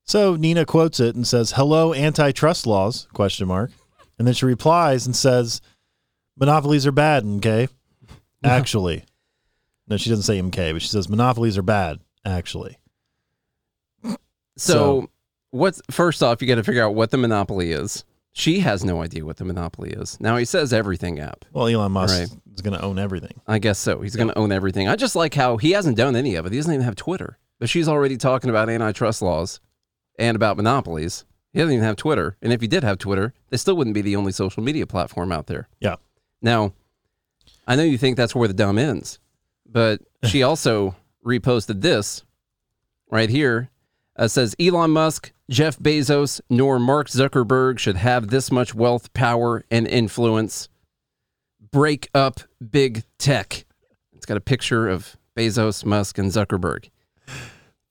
[0.04, 3.70] So Nina quotes it and says, "Hello, antitrust laws?" question mark.
[4.18, 5.60] And then she replies and says,
[6.38, 7.68] "Monopolies are bad, MK.
[8.44, 9.04] Actually."
[9.88, 12.78] No, she doesn't say MK, but she says monopolies are bad, actually.
[14.04, 14.16] So,
[14.56, 15.10] So-
[15.50, 18.04] what's first off, you got to figure out what the monopoly is.
[18.34, 20.18] She has no idea what the monopoly is.
[20.20, 21.44] Now he says everything app.
[21.52, 22.28] Well, Elon Musk Right.
[22.54, 23.40] is going to own everything.
[23.46, 24.00] I guess so.
[24.00, 24.88] He's going to own everything.
[24.88, 26.52] I just like how he hasn't done any of it.
[26.52, 29.60] He doesn't even have Twitter, but she's already talking about antitrust laws
[30.18, 31.24] and about monopolies.
[31.52, 32.38] He doesn't even have Twitter.
[32.40, 35.30] And if he did have Twitter, they still wouldn't be the only social media platform
[35.30, 35.68] out there.
[35.80, 35.96] Yeah.
[36.40, 36.72] Now,
[37.66, 39.18] I know you think that's where the dumb ends,
[39.66, 42.24] but she also reposted this
[43.10, 43.68] right here.
[44.16, 49.64] Uh, says Elon Musk, Jeff Bezos, nor Mark Zuckerberg should have this much wealth, power,
[49.70, 50.68] and influence.
[51.70, 53.64] Break up big tech.
[54.14, 56.90] It's got a picture of Bezos, Musk, and Zuckerberg.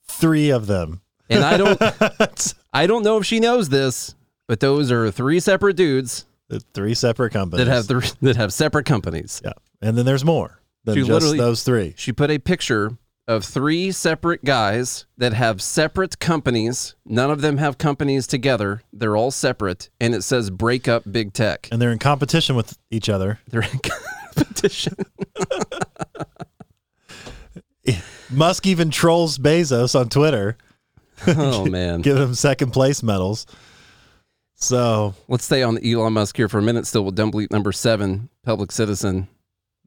[0.08, 1.02] Three of them.
[1.30, 1.82] And I don't,
[2.74, 4.14] I don't know if she knows this,
[4.48, 6.26] but those are three separate dudes
[6.74, 7.66] Three separate companies.
[7.66, 9.42] that have th- that have separate companies.
[9.44, 9.54] yeah.
[9.82, 11.94] And then there's more than She just those three.
[11.98, 16.96] She put a picture of three separate guys that have separate companies.
[17.06, 18.82] None of them have companies together.
[18.92, 22.78] They're all separate, and it says "break up big tech." And they're in competition with
[22.90, 23.40] each other.
[23.48, 23.80] They're in
[24.36, 24.96] competition.
[28.30, 30.58] Musk even trolls Bezos on Twitter,
[31.28, 32.02] oh man.
[32.02, 33.46] give him second place medals.
[34.56, 36.86] So Let's stay on Elon Musk here for a minute.
[36.88, 39.28] Still with dumb bleep number seven, public citizen.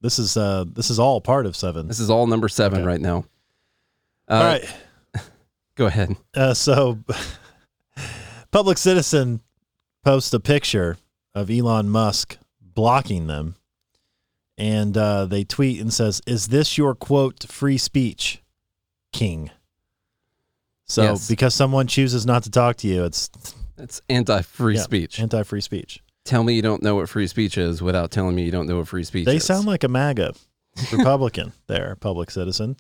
[0.05, 1.89] This is uh this is all part of seven.
[1.89, 2.87] This is all number seven Okay.
[2.87, 3.25] right now.
[4.29, 4.75] Uh, all right.
[5.77, 6.15] go ahead.
[6.35, 6.99] Uh, so,
[8.51, 9.41] Public Citizen
[10.05, 10.99] posts a picture
[11.35, 13.57] of Elon Musk blocking them,
[14.59, 18.43] and uh, they tweet and says, "Is this your quote free speech,
[19.13, 19.51] King?"
[20.87, 21.29] So, Yes.
[21.29, 23.31] because someone chooses not to talk to you, it's
[23.79, 25.19] It's anti-free yeah, speech.
[25.19, 26.03] anti-free speech.
[26.25, 28.79] Tell me you don't know what free speech is without telling me you don't know
[28.79, 29.33] what free speech is.
[29.33, 29.45] They is.
[29.45, 30.35] sound like a MAGA
[30.93, 31.53] Republican.
[31.67, 32.77] there, Public Citizen.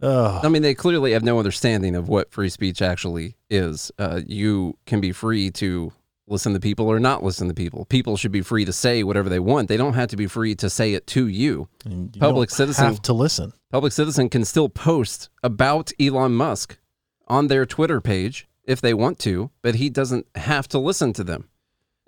[0.00, 3.90] Oh, I mean, they clearly have no understanding of what free speech actually is.
[3.98, 5.92] Uh, you can be free to
[6.28, 7.84] listen to people or not listen to people.
[7.86, 9.68] People should be free to say whatever they want.
[9.68, 11.68] They don't have to be free to say it to you.
[11.84, 13.52] you Public don't Citizen- have to listen.
[13.72, 16.78] Public Citizen can still post about Elon Musk
[17.26, 21.24] on their Twitter page if they want to, but he doesn't have to listen to
[21.24, 21.48] them.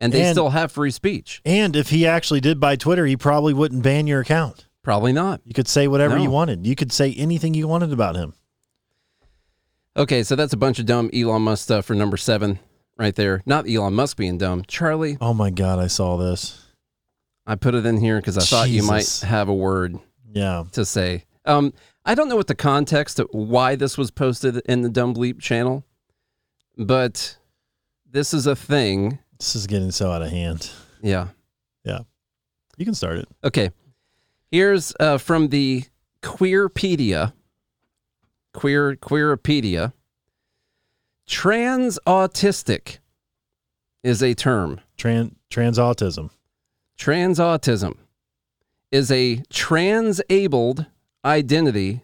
[0.00, 1.42] And they And- still have free speech.
[1.44, 4.66] And if he actually did buy Twitter, he probably wouldn't ban your account.
[4.82, 5.42] Probably not.
[5.44, 6.22] You could say whatever No.
[6.22, 6.66] you wanted.
[6.66, 8.32] You could say anything you wanted about him.
[9.96, 12.60] Okay, so that's a bunch of dumb Elon Musk stuff for number seven
[12.96, 13.42] right there.
[13.44, 14.62] Not Elon Musk being dumb.
[14.66, 16.64] Charlie, Oh my God, I saw this.
[17.46, 19.98] I put it in here because I thought you might have a word
[20.32, 20.64] Yeah.
[20.72, 21.24] to say.
[21.44, 21.72] Um,
[22.04, 25.40] I don't know what the context of why this was posted in the Dumb Bleep
[25.40, 25.84] channel,
[26.78, 27.36] but
[28.10, 29.18] this is a thing.
[29.40, 30.70] This is getting so out of hand.
[31.00, 31.28] Yeah.
[31.82, 32.00] Yeah.
[32.76, 33.28] You can start it.
[33.42, 33.70] Okay.
[34.50, 35.84] Here's uh, from the
[36.22, 37.32] Queerpedia.
[38.52, 39.94] Queer Queeropedia.
[41.26, 42.98] Trans autistic
[44.04, 44.82] is a term.
[44.98, 46.28] Trans trans autism.
[46.98, 47.96] Trans autism
[48.92, 50.84] is a trans-abled
[51.24, 52.02] identity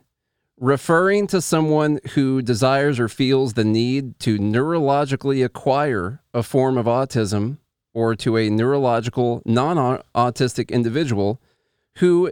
[0.58, 6.86] referring to someone who desires or feels the need to neurologically acquire a form of
[6.86, 7.58] autism
[7.92, 11.40] or to a neurological non-autistic individual
[11.96, 12.30] who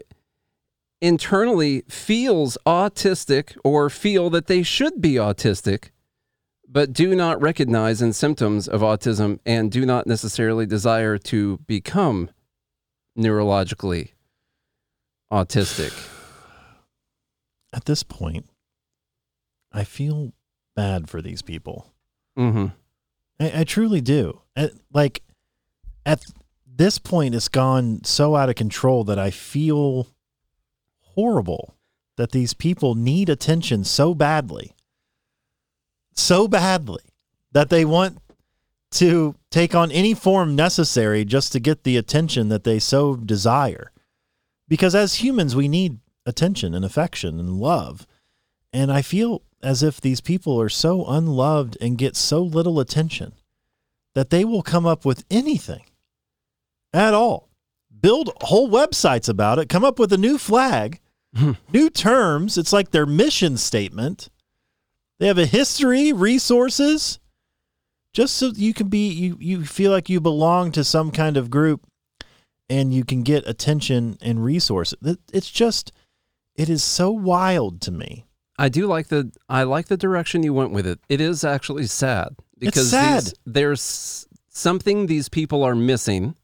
[1.01, 5.91] internally feels autistic or feel that they should be autistic
[6.75, 12.29] but do not recognize in symptoms of autism and do not necessarily desire to become
[13.17, 14.11] neurologically
[15.33, 16.14] autistic.
[17.75, 18.47] At this point,
[19.73, 20.33] I feel
[20.77, 21.93] bad for these people.
[22.39, 22.67] Mm-hmm.
[23.41, 24.41] I, I truly do.
[24.55, 25.23] At, like
[26.07, 26.25] at
[26.67, 30.07] this point, it's gone so out of control that I feel
[31.01, 31.75] horrible
[32.17, 34.73] that these people need attention so badly,
[36.15, 37.03] so badly
[37.53, 38.19] that they want
[38.93, 43.91] to take on any form necessary just to get the attention that they so desire.
[44.69, 48.07] Because as humans, we need attention and affection and love.
[48.73, 53.33] And I feel as if these people are so unloved and get so little attention
[54.15, 55.85] that they will come up with anything
[56.93, 57.49] at all.
[58.01, 61.01] Build whole websites about it, come up with a new flag,
[61.35, 61.53] hmm.
[61.73, 62.59] new terms.
[62.59, 64.29] It's like their mission statement.
[65.19, 67.19] They have a history, resources,
[68.13, 71.51] just so you can be you you feel like you belong to some kind of
[71.51, 71.87] group
[72.69, 74.99] and you can get attention and resources.
[75.33, 75.93] It's just
[76.55, 78.27] it is so wild to me.
[78.59, 81.01] I do like the I like the direction you went with it.
[81.09, 83.25] It is actually sad because sad.
[83.25, 86.37] these- there's something these people are missing,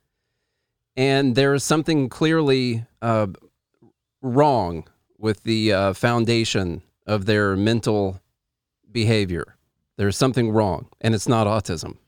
[0.96, 3.28] and there's something clearly uh,
[4.20, 4.88] wrong
[5.18, 8.20] with the uh, foundation of their mental
[8.90, 9.56] behavior.
[9.96, 11.98] There's something wrong, and it's not autism.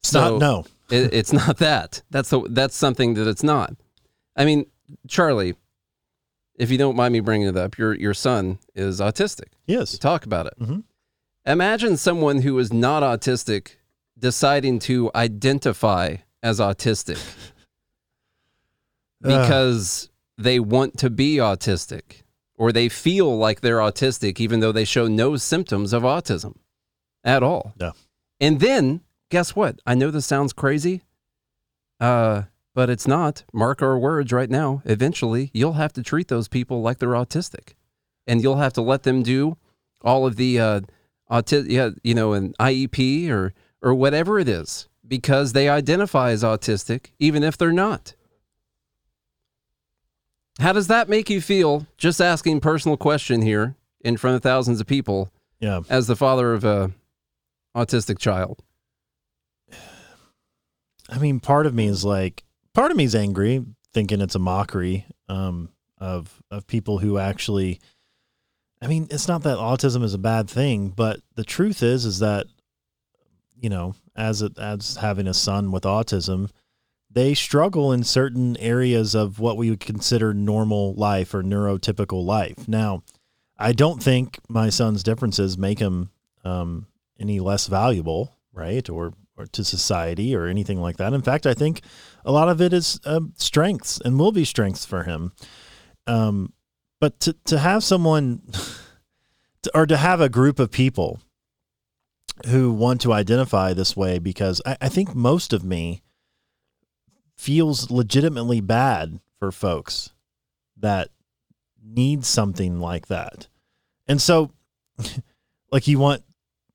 [0.00, 0.64] It's not no.
[0.90, 2.02] it, it's not that.
[2.10, 3.74] That's the, that's something that it's not.
[4.36, 4.66] I mean,
[5.08, 5.54] Charlie,
[6.58, 9.48] if you don't mind me bringing it up, your your son is autistic.
[9.66, 9.98] Yes.
[9.98, 10.54] Talk about it.
[10.60, 10.84] Mhm.
[11.44, 13.76] Imagine someone who is not autistic
[14.18, 17.52] deciding to identify as autistic Ugh.
[19.22, 22.22] because they want to be autistic
[22.56, 26.56] or they feel like they're autistic even though they show no symptoms of autism
[27.24, 27.74] at all.
[27.80, 27.92] Yeah.
[28.40, 29.00] And then
[29.30, 29.80] guess what?
[29.86, 31.02] I know this sounds crazy.
[32.00, 32.42] Uh
[32.76, 33.42] but it's not.
[33.54, 34.82] Mark our words right now.
[34.84, 37.72] Eventually, you'll have to treat those people like they're autistic.
[38.26, 39.56] And you'll have to let them do
[40.02, 40.80] all of the uh
[41.30, 46.42] auti- yeah, you know, an IEP or or whatever it is because they identify as
[46.44, 48.14] autistic even if they're not.
[50.60, 51.86] How does that make you feel?
[51.96, 55.80] Just asking personal question here in front of thousands of people Yeah.
[55.88, 56.90] as the father of a
[57.74, 58.62] autistic child.
[61.08, 62.42] I mean, part of me is like,
[62.76, 63.64] part of me is angry,
[63.94, 67.80] thinking it's a mockery um, of of people who actually.
[68.82, 72.18] I mean, it's not that autism is a bad thing, but the truth is, is
[72.18, 72.44] that,
[73.58, 76.50] you know, as a, as having a son with autism,
[77.10, 82.68] they struggle in certain areas of what we would consider normal life or neurotypical life.
[82.68, 83.02] Now,
[83.56, 86.10] I don't think my son's differences make him
[86.44, 86.86] um,
[87.18, 88.86] any less valuable, right?
[88.90, 91.12] Or or to society or anything like that.
[91.12, 91.82] In fact, I think
[92.26, 95.32] a lot of it is um, strengths and will be strengths for him.
[96.06, 96.52] Um,
[97.00, 98.42] but to to have someone,
[99.62, 101.20] to, or to have a group of people
[102.46, 106.02] who want to identify this way, because I, I think most of me
[107.36, 110.12] feels legitimately bad for folks
[110.76, 111.10] that
[111.82, 113.46] need something like that.
[114.08, 114.50] And so,
[115.70, 116.22] like you want,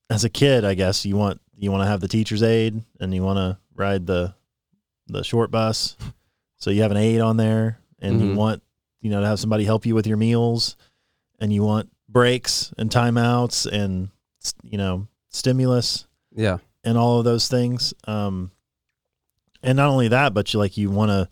[0.09, 3.13] as a kid, I guess you want you want to have the teacher's aid and
[3.13, 4.33] you want to ride the
[5.11, 5.97] the short bus,
[6.57, 8.35] so you have an aid on there, and you Mhm.
[8.35, 8.63] want
[9.01, 10.75] you know to have somebody help you with your meals,
[11.39, 14.09] and you want breaks and timeouts and
[14.63, 16.05] you know stimulus
[16.35, 16.57] Yeah.
[16.83, 17.93] and all of those things.
[18.05, 18.51] Um,
[19.63, 21.29] and not only that, but you like you want to,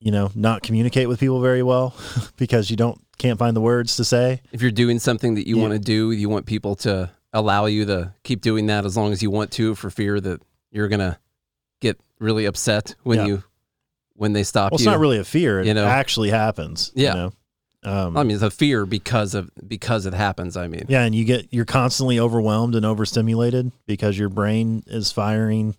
[0.00, 1.94] you know, not communicate with people very well
[2.36, 4.42] because you don't can't find the words to say.
[4.52, 5.62] If you're doing something that you Yeah.
[5.62, 9.12] want to do, you want people to allow you to keep doing that as long
[9.12, 11.18] as you want to for fear that you're going to get
[12.18, 13.26] really upset when Yeah.
[13.26, 13.44] you
[14.14, 14.90] when they stop Well, it's you.
[14.90, 15.84] not really a fear; it you know?
[15.84, 16.90] actually happens.
[16.94, 17.10] Yeah.
[17.10, 17.32] You know?
[17.84, 20.86] Um, I mean, the fear because of because it happens, I mean.
[20.88, 25.76] yeah, and you get you're constantly overwhelmed and overstimulated because your brain is firing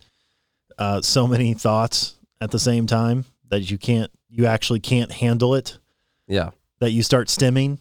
[0.77, 5.55] uh, so many thoughts at the same time that you can't you actually can't handle
[5.55, 5.77] it.
[6.27, 6.51] Yeah.
[6.79, 7.79] that you start stimming.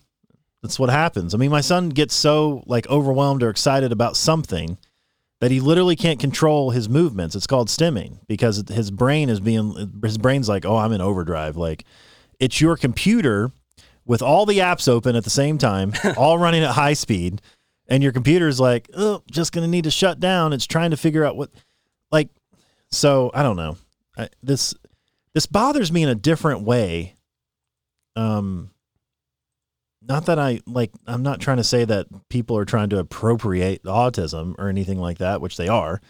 [0.62, 1.34] That's what happens.
[1.34, 4.78] I mean, my son gets so like overwhelmed or excited about something
[5.40, 7.34] that he literally can't control his movements.
[7.34, 11.56] It's called stimming because his brain is being his brain's like, "Oh, I'm in overdrive."
[11.56, 11.84] Like
[12.40, 13.52] it's your computer
[14.04, 17.42] with all the apps open at the same time, all running at high speed,
[17.88, 20.96] and your computer's like, "Oh, just going to need to shut down." It's trying to
[20.96, 21.50] figure out what
[22.10, 22.30] like
[22.90, 23.76] so, I don't know.
[24.16, 24.74] I, this
[25.34, 27.16] this bothers me in a different way.
[28.14, 28.70] Um
[30.08, 33.82] not that I like I'm not trying to say that people are trying to appropriate
[33.84, 36.00] autism or anything like that, which they are.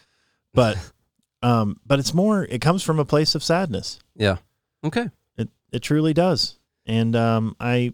[0.55, 0.76] But
[1.42, 3.99] um but it's more it comes from a place of sadness.
[4.14, 4.36] Yeah.
[4.84, 5.09] Okay.
[5.36, 6.59] It it truly does.
[6.86, 7.92] And um I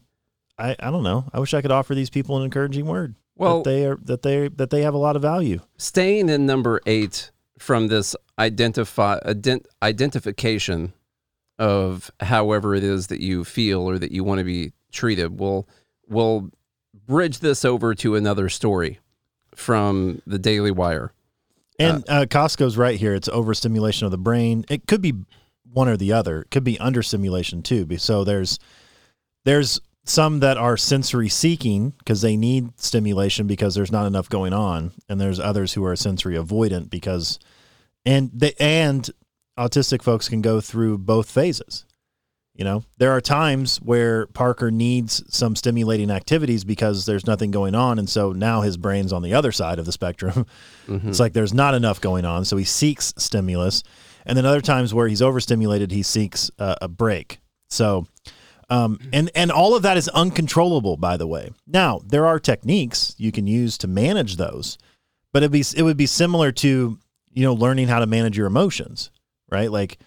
[0.58, 1.24] I, I don't know.
[1.32, 3.14] I wish I could offer these people an encouraging word.
[3.36, 5.60] Well- that they are that they that they have a lot of value.
[5.78, 10.92] Staying in number eight from this identify ident, identification
[11.58, 15.68] of however it is that you feel or that you want to be treated, we'll
[16.12, 16.50] we'll
[17.06, 19.00] bridge this over to another story
[19.54, 21.12] from the Daily Wire.
[21.78, 23.14] And uh, Costco's right here.
[23.14, 24.64] It's overstimulation of the brain.
[24.68, 25.14] It could be
[25.72, 26.42] one or the other.
[26.42, 27.86] It could be understimulation too.
[27.98, 28.58] So there's
[29.44, 34.52] there's some that are sensory seeking because they need stimulation because there's not enough going
[34.52, 37.38] on, and there's others who are sensory avoidant because
[38.04, 39.10] and they and
[39.58, 41.84] autistic folks can go through both phases.
[42.54, 47.74] You know, there are times where Parker needs some stimulating activities because there's nothing going
[47.74, 47.98] on.
[47.98, 50.46] And so now his brain's on the other side of the spectrum.
[51.08, 52.44] It's like there's not enough going on.
[52.44, 53.82] So he seeks stimulus.
[54.26, 57.40] And then other times where he's overstimulated, he seeks uh, a break.
[57.70, 58.06] So,
[58.68, 61.52] um, and, and all of that is uncontrollable, by the way.
[61.66, 64.76] Now, there are techniques you can use to manage those,
[65.32, 66.98] but it'd be, it would be similar to,
[67.32, 69.10] you know, learning how to manage your emotions,
[69.50, 69.70] right?
[69.70, 69.98] Like,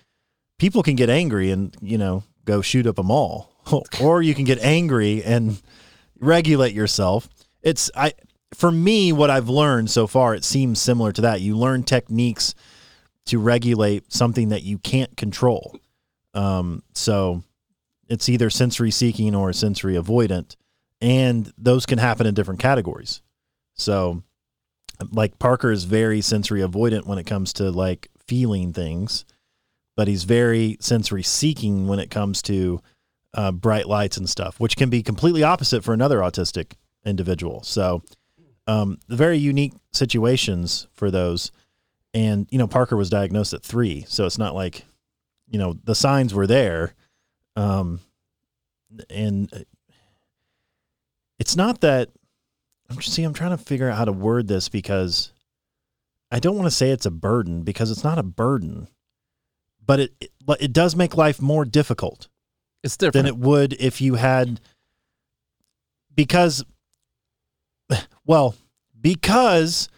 [0.58, 3.52] people can get angry and you know go shoot up a mall.
[4.00, 5.60] Or you can get angry and
[6.20, 7.28] regulate yourself.
[7.64, 8.14] It's i
[8.54, 11.42] for me what i've learned so far it seems similar to that.
[11.42, 12.54] You learn techniques
[13.26, 15.80] to regulate something that you can't control.
[16.36, 17.44] Um, so
[18.08, 20.56] it's either sensory seeking or sensory avoidant
[21.02, 23.22] and those can happen in different categories.
[23.74, 24.22] So
[25.12, 29.26] like parker is very sensory avoidant when it comes to like feeling things
[29.96, 32.82] but he's very sensory seeking when it comes to
[33.34, 36.74] uh, bright lights and stuff, which can be completely opposite for another autistic
[37.06, 37.64] individual.
[37.64, 38.04] So,
[38.68, 41.52] um, very unique situations for those.
[42.14, 44.06] And, you know, Parker was diagnosed at three.
[44.08, 44.86] So it's not like,
[45.50, 46.96] you know, the signs were there.
[47.56, 48.00] Um,
[49.10, 49.60] and uh,
[51.38, 52.10] it's not that
[52.90, 55.32] I'm just see, I'm trying to figure out how to word this because
[56.32, 58.88] I don't want to say it's a burden because it's not a burden
[59.86, 62.28] but it, it it does make life more difficult
[62.84, 64.60] It's different than it would if you had
[66.14, 66.64] because
[68.26, 68.56] well
[69.00, 69.90] because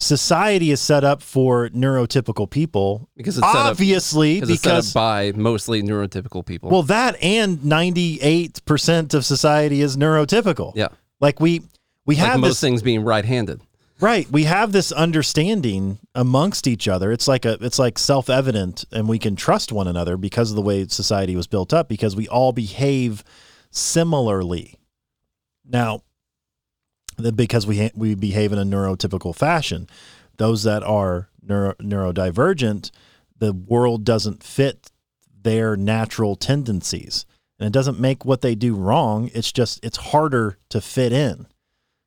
[0.00, 4.72] society is set up for neurotypical people because it's set up, obviously because it's set
[4.72, 6.68] up because by mostly neurotypical people.
[6.70, 10.88] well that and 98% of society is neurotypical yeah,
[11.20, 11.62] like we
[12.06, 13.60] we like have most this things being right-handed.
[14.00, 14.28] Right.
[14.30, 17.12] We have this understanding amongst each other.
[17.12, 20.62] It's like a it's like self-evident and we can trust one another because of the
[20.62, 23.22] way society was built up because we all behave
[23.70, 24.78] similarly.
[25.64, 26.02] Now,
[27.34, 29.88] because we we behave in a neurotypical fashion.
[30.36, 32.90] Those that are neuro, neurodivergent,
[33.38, 34.90] the world doesn't fit
[35.42, 37.26] their natural tendencies.
[37.58, 39.30] And it doesn't make what they do wrong.
[39.32, 41.46] It's just it's harder to fit in.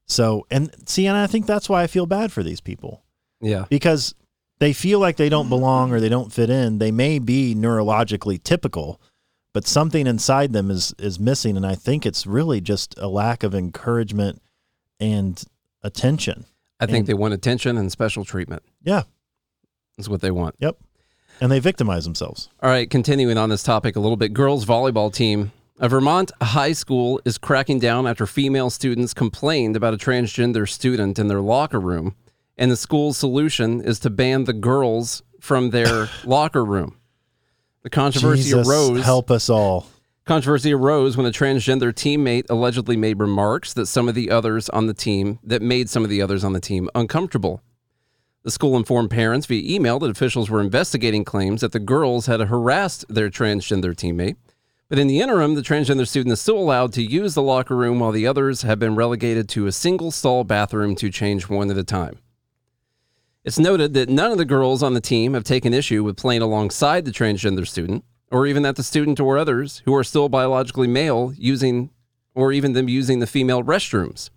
[0.07, 3.03] So, and see, and I think that's why I feel bad for these people
[3.41, 4.15] Yeah, because
[4.59, 6.77] they feel like they don't belong or they don't fit in.
[6.79, 9.01] They may be neurologically typical,
[9.53, 13.43] but something inside them is is missing, and I think it's really just a lack
[13.43, 14.41] of encouragement
[14.99, 15.43] and
[15.83, 16.45] attention.
[16.79, 18.63] I think And- they want attention and special treatment.
[18.83, 19.03] Yeah,
[19.97, 20.55] Is what they want.
[20.59, 20.77] yep,
[21.41, 22.49] and they victimize themselves.
[22.63, 24.33] All right, continuing on this topic a little bit.
[24.33, 25.51] Girls volleyball team.
[25.79, 31.19] A Vermont high school is cracking down after female students complained about a transgender student
[31.19, 32.15] in their locker room,
[32.57, 36.97] and the school's solution is to ban the girls from their locker room.
[37.83, 39.05] The controversy Jesus, arose.
[39.05, 39.85] help us all.
[40.25, 44.87] Controversy arose when a transgender teammate allegedly made remarks that some of the others on
[44.87, 47.61] the team that made some of the others on the team uncomfortable.
[48.41, 52.39] The school informed parents via email that officials were investigating claims that the girls had
[52.39, 54.37] harassed their transgender teammate.
[54.89, 57.99] But in the interim, the transgender student is still allowed to use the locker room
[57.99, 61.77] while the others have been relegated to a single stall bathroom to change one at
[61.77, 62.19] a time.
[63.43, 66.41] It's noted that none of the girls on the team have taken issue with playing
[66.41, 70.87] alongside the transgender student, or even that the student or others who are still biologically
[70.87, 71.89] male using,
[72.33, 74.29] or even them using the female restrooms.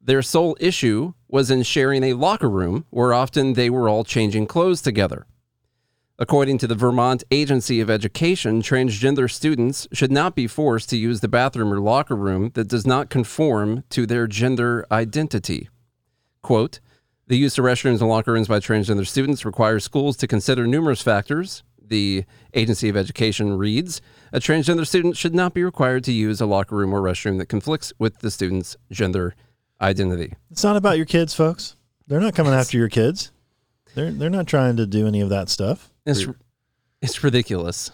[0.00, 4.46] Their sole issue was in sharing a locker room where often they were all changing
[4.46, 5.26] clothes together.
[6.20, 11.20] According to the Vermont Agency of Education, transgender students should not be forced to use
[11.20, 15.68] the bathroom or locker room that does not conform to their gender identity.
[16.42, 16.80] Quote,
[17.28, 21.02] the use of restrooms and locker rooms by transgender students requires schools to consider numerous
[21.02, 21.62] factors.
[21.80, 24.00] The Agency of Education reads
[24.32, 27.46] A transgender student should not be required to use a locker room or restroom that
[27.46, 29.36] conflicts with the student's gender
[29.80, 30.34] identity.
[30.50, 31.76] It's not about your kids, folks.
[32.08, 33.30] They're not coming after your kids.
[33.94, 35.90] They're they're not trying to do any of that stuff.
[36.06, 36.26] It's,
[37.02, 37.90] it's ridiculous.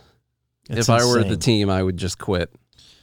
[0.69, 2.51] It's if I were the team, I would just quit.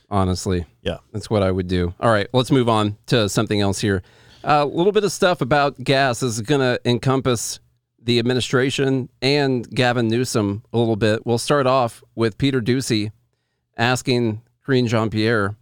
[0.10, 0.66] honestly.
[0.82, 0.98] Yeah.
[1.14, 1.94] That's what I would do.
[2.00, 4.04] All right, let's move on to something else here.
[4.44, 7.60] A little bit of stuff about gas is going to encompass
[8.04, 11.26] the administration and Gavin Newsom a little bit.
[11.26, 13.12] We'll start off with Peter Doocy
[13.78, 15.56] asking Karine Jean Pierre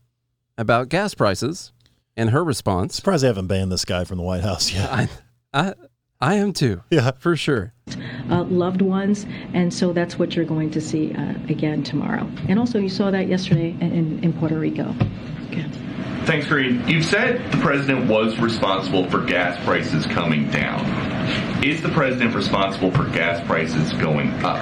[0.57, 1.73] about gas prices
[2.15, 2.95] and her response.
[2.95, 4.89] Surprised they haven't banned this guy from the White House yet.
[4.91, 5.09] I,
[5.53, 5.73] I,
[6.21, 6.83] I am too.
[6.91, 7.11] Yeah.
[7.19, 7.73] for sure.
[8.29, 12.29] uh, loved ones, and so that's what you're going to see uh, again tomorrow.
[12.47, 14.93] And also, you saw that yesterday in, in Puerto Rico.
[15.47, 15.65] Okay.
[16.25, 16.85] Thanks, Karine.
[16.87, 20.85] You've said the president was responsible for gas prices coming down.
[21.63, 24.59] Is the president responsible for gas prices going up?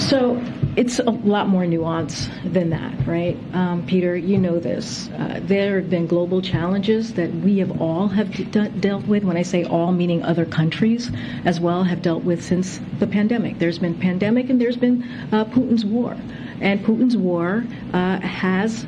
[0.00, 0.42] So
[0.80, 3.36] it's a lot more nuance than that, right?
[3.52, 5.10] Um, Peter, you know this.
[5.10, 9.22] Uh, there have been global challenges that we have all have de- dealt with.
[9.22, 11.10] When I say all, meaning other countries
[11.44, 13.58] as well have dealt with since the pandemic.
[13.58, 15.02] There's been pandemic and there's been
[15.32, 16.16] uh, Putin's war,
[16.62, 17.62] and Putin's war
[17.92, 18.86] uh, has.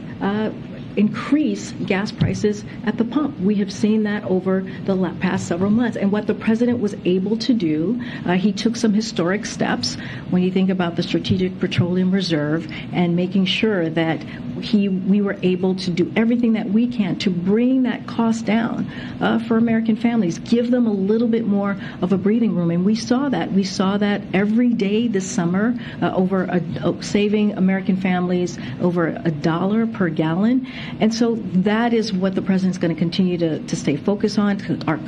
[0.96, 3.38] Increase gas prices at the pump.
[3.40, 5.96] We have seen that over the past several months.
[5.96, 9.96] And what the president was able to do, uh, he took some historic steps
[10.30, 14.22] when you think about the Strategic Petroleum Reserve and making sure that
[14.60, 18.86] he we were able to do everything that we can to bring that cost down
[19.20, 22.70] uh, for American families, give them a little bit more of a breathing room.
[22.70, 23.52] And we saw that.
[23.52, 29.30] We saw that every day this summer, uh, over a, saving American families over a
[29.30, 30.66] dollar per gallon.
[31.00, 34.60] And so that is what the president's going to continue to, to stay focused on.
[34.88, 34.98] Our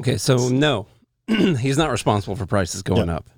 [0.00, 0.86] Okay, so no,
[1.28, 3.16] he's not responsible for prices going Yeah.
[3.16, 3.30] up.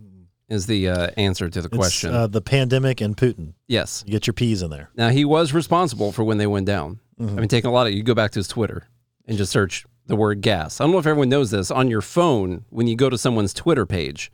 [0.49, 2.13] Is the uh, answer to the It's, question?
[2.15, 3.55] uh, the pandemic and Putin.
[3.67, 4.05] yes.
[4.07, 4.91] You get your peas in there.
[4.95, 7.01] Now he was responsible for when they went down.
[7.19, 7.37] Mm-hmm.
[7.39, 8.87] I mean, taking a lot of you go back to his Twitter
[9.27, 10.81] and just search the word gas.
[10.81, 11.71] I don't know if everyone knows this.
[11.71, 14.31] On your phone, when you go to someone's Twitter page,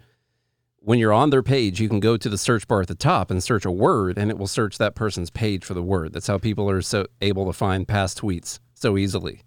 [0.80, 3.30] when you're on their page, you can go to the search bar at the top
[3.30, 6.12] and search a word, and it will search that person's page for the word.
[6.12, 9.42] That's how people are so able to find past tweets so easily.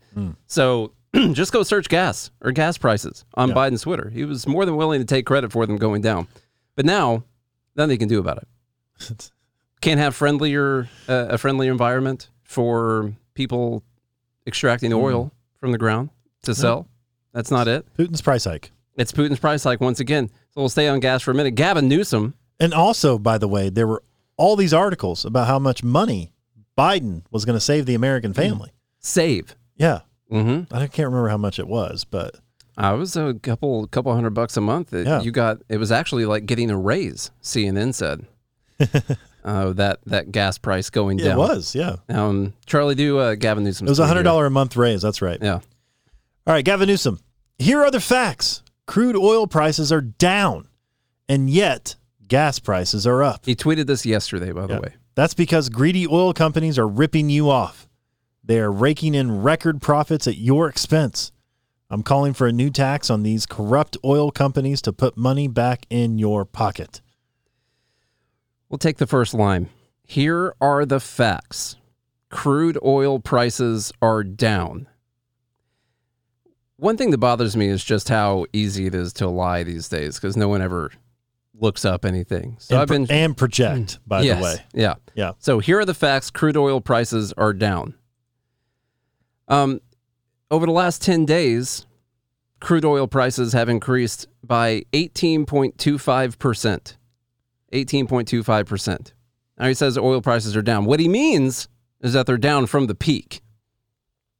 [0.46, 0.94] So
[1.32, 3.56] just go search gas or gas prices on Yeah.
[3.56, 4.10] Biden's Twitter.
[4.12, 6.28] He was more than willing to take credit for them going down,
[6.76, 7.24] but now
[7.76, 8.38] nothing he can do about
[9.00, 9.32] it
[9.82, 13.84] can't have friendlier uh, a friendlier environment for people
[14.46, 16.10] extracting oil from the ground
[16.44, 16.88] to sell.
[17.34, 17.86] That's not it.
[17.98, 18.72] Putin's price hike.
[18.96, 20.30] It's Putin's price hike once again.
[20.54, 21.52] So we'll stay on gas for a minute.
[21.56, 24.04] Gavin Newsom, And also, by the way, there were
[24.38, 26.32] all these articles about how much money
[26.78, 28.72] Biden was going to save the American family.
[29.00, 29.56] save.
[29.76, 30.02] Yeah.
[30.32, 30.74] Mm-hmm.
[30.74, 32.36] I can't remember how much it was, but
[32.78, 34.90] I was a couple couple hundred bucks a month.
[34.92, 35.22] That Yeah.
[35.22, 37.32] You got it was actually like getting a raise.
[37.42, 38.26] CNN said
[39.44, 41.32] uh, that that gas price going down.
[41.32, 41.76] it was.
[41.76, 41.98] Yeah.
[42.10, 43.88] Um, Charlie, do uh, Gavin Newsom.
[43.88, 45.02] It was a hundred dollar a month raise.
[45.02, 45.38] That's right.
[45.42, 45.60] Yeah.
[46.46, 47.20] All right, Gavin Newsom.
[47.60, 48.64] Here are the facts.
[48.86, 50.68] Crude oil prices are down,
[51.30, 51.96] and yet
[52.28, 53.46] gas prices are up.
[53.46, 54.80] He tweeted this yesterday, by the Yeah.
[54.80, 54.94] way.
[55.16, 57.88] That's because greedy oil companies are ripping you off.
[58.44, 61.32] They are raking in record profits at your expense.
[61.90, 65.86] I'm calling for a new tax on these corrupt oil companies to put money back
[65.90, 67.02] in your pocket.
[68.70, 69.70] We'll take the first line.
[70.04, 71.76] Here are the facts.
[72.30, 74.88] Crude oil prices are down.
[76.84, 80.16] One thing that bothers me is just how easy it is to lie these days
[80.16, 80.92] because no one ever
[81.58, 82.58] looks up anything.
[82.60, 84.56] So and, I've been pro- and project, by Yes, the way.
[84.74, 84.96] Yeah.
[85.16, 85.32] Yeah.
[85.40, 86.30] So here are the facts.
[86.30, 87.94] Crude oil prices are down.
[89.48, 89.80] Um,
[90.52, 91.86] over the last 10 days,
[92.60, 96.98] crude oil prices have increased by 18.25%.
[97.72, 99.14] 18.25%.
[99.58, 100.84] Now he says oil prices are down.
[100.84, 101.70] What he means
[102.02, 103.42] is that they're down from the peak.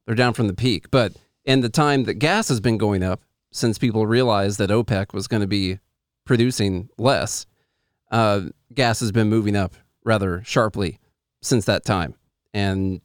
[0.04, 0.90] They're down from the peak.
[0.90, 1.14] But
[1.44, 5.28] in the time that gas has been going up, since people realized that OPEC was
[5.28, 5.78] going to be
[6.24, 7.46] producing less,
[8.10, 8.42] uh,
[8.72, 9.74] gas has been moving up
[10.04, 10.98] rather sharply
[11.40, 12.14] since that time,
[12.52, 13.00] and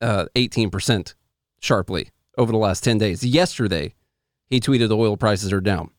[0.00, 1.14] uh, 18%
[1.60, 3.24] sharply over the last 10 days.
[3.24, 3.94] Yesterday,
[4.46, 5.90] he tweeted oil prices are down.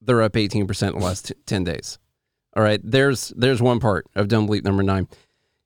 [0.00, 0.60] They're up 18%
[0.92, 1.98] in the last t- 10 days.
[2.56, 5.06] All right, there's there's one part of dumb bleep number nine.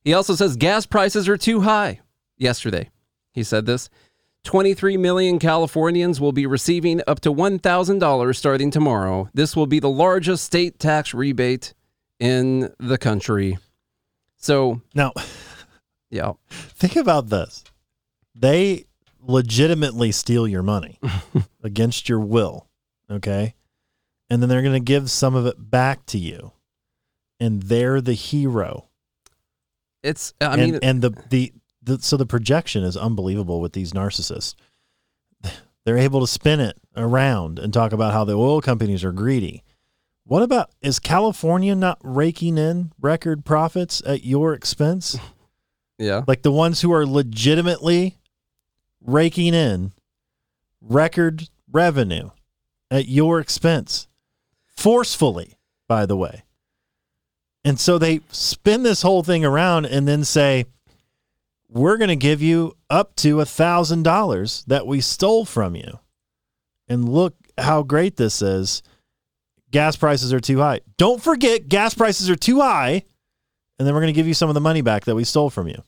[0.02, 2.00] He also says gas prices are too high.
[2.36, 2.90] Yesterday,
[3.32, 3.88] he said this.
[4.44, 9.28] 23 million Californians will be receiving up to $1,000 starting tomorrow.
[9.34, 11.74] This will be the largest state tax rebate
[12.20, 13.58] in the country.
[14.36, 15.12] So, Now,
[16.10, 17.64] yeah, think about this.
[18.34, 18.84] They
[19.20, 21.00] legitimately steal your money
[21.62, 22.68] against your will,
[23.10, 23.54] okay?
[24.28, 26.52] And then they're going to give some of it back to you.
[27.40, 28.88] And they're the hero.
[30.02, 31.52] it's, I and, mean, and the, the
[31.84, 34.54] the so the projection is unbelievable with these narcissists.
[35.84, 39.62] They're able to spin it around and talk about how the oil companies are greedy.
[40.26, 45.16] What about is California not raking in record profits at your expense?
[45.96, 46.22] Yeah.
[46.26, 48.18] like the ones who are legitimately
[49.00, 49.92] raking in
[50.80, 52.30] record revenue
[52.90, 54.08] at your expense
[54.76, 55.56] forcefully
[55.86, 56.42] by the way
[57.64, 60.66] and so they spin this whole thing around and then say
[61.68, 65.98] we're going to give you up to a thousand dollars that we stole from you
[66.88, 68.82] and look how great this is
[69.70, 73.02] gas prices are too high don't forget gas prices are too high
[73.78, 75.50] and then we're going to give you some of the money back that we stole
[75.50, 75.82] from you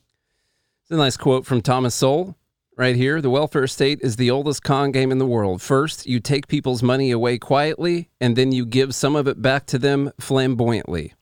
[0.81, 2.35] It's a nice quote from Thomas Sowell
[2.77, 3.21] right here.
[3.21, 5.61] The welfare state is the oldest con game in the world.
[5.61, 9.65] First, you take people's money away quietly, and then you give some of it back
[9.67, 11.13] to them flamboyantly.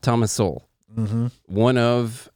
[0.00, 0.66] Thomas Sowell,
[0.96, 1.26] mm-hmm.
[1.46, 2.30] one of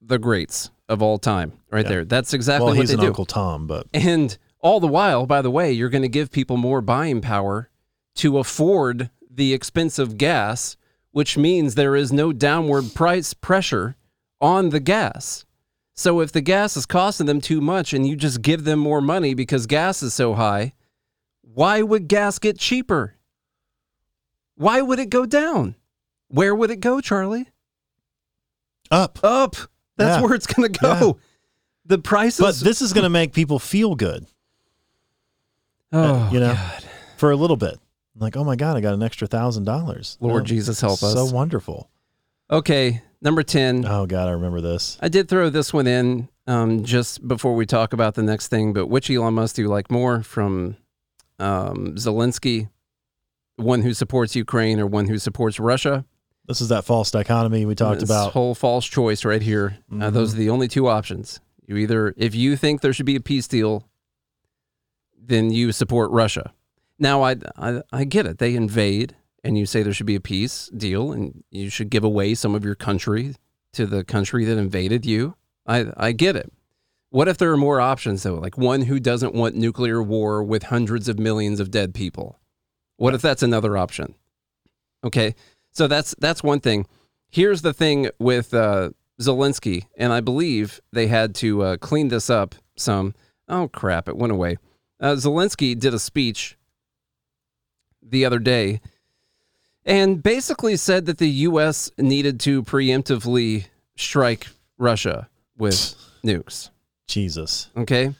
[0.00, 1.88] the greats of all time, right Yeah.
[1.90, 2.04] there.
[2.04, 3.06] That's exactly well what he's they an do.
[3.08, 6.56] uncle tom but And all the while, by the way, you're going to give people
[6.56, 7.70] more buying power
[8.16, 10.76] to afford the expensive gas,
[11.12, 13.96] which means there is no downward price pressure
[14.40, 15.44] on the gas.
[15.94, 19.00] So if the gas is costing them too much and you just give them more
[19.00, 20.72] money because gas is so high,
[21.42, 23.16] why would gas get cheaper?
[24.56, 25.74] Why would it go down?
[26.28, 27.48] Where would it go, Charlie?
[28.90, 29.56] up Up.
[29.98, 30.22] That's Yeah.
[30.22, 31.06] where it's going to go.
[31.06, 31.12] Yeah.
[31.84, 32.40] The prices.
[32.40, 34.26] but this is going to make people feel good
[35.92, 36.84] oh, you know God.
[37.16, 37.78] for a little bit
[38.14, 41.12] like oh my god i got an extra thousand dollars Lord Oh, Jesus, help us.
[41.14, 41.88] so wonderful
[42.50, 43.84] Okay, number 10.
[43.86, 47.66] oh god i remember this I did throw this one in um, just before we
[47.66, 50.78] talk about the next thing, but which Elon Musk do you like more from
[51.38, 52.70] um, Zelensky,
[53.56, 56.06] one who supports Ukraine or one who supports Russia?
[56.48, 58.00] This is that false dichotomy we talked about.
[58.00, 59.78] This about whole false choice right here.
[60.00, 61.40] Uh, those are the only two options.
[61.66, 63.86] You either, if you think there should be a peace deal,
[65.20, 66.54] then you support Russia.
[66.98, 68.38] Now, I, I, I get it.
[68.38, 72.02] They invade, and you say there should be a peace deal, and you should give
[72.02, 73.36] away some of your country
[73.74, 75.36] to the country that invaded you.
[75.66, 76.50] I, I get it.
[77.10, 78.34] What if there are more options, though?
[78.34, 82.38] Like one who doesn't want nuclear war with hundreds of millions of dead people.
[82.96, 84.14] What if that's another option?
[85.04, 85.34] Okay,
[85.78, 86.86] so that's that's one thing.
[87.30, 92.28] Here's the thing with uh, Zelensky, and I believe they had to uh, clean this
[92.28, 93.14] up some.
[93.48, 94.08] Oh crap!
[94.08, 94.56] It went away.
[95.00, 96.58] Uh, Zelensky did a speech
[98.02, 98.80] the other day,
[99.84, 101.92] and basically said that the U.S.
[101.96, 103.66] needed to preemptively
[103.96, 104.48] strike
[104.78, 106.70] Russia with nukes.
[107.06, 108.14] jesus Okay.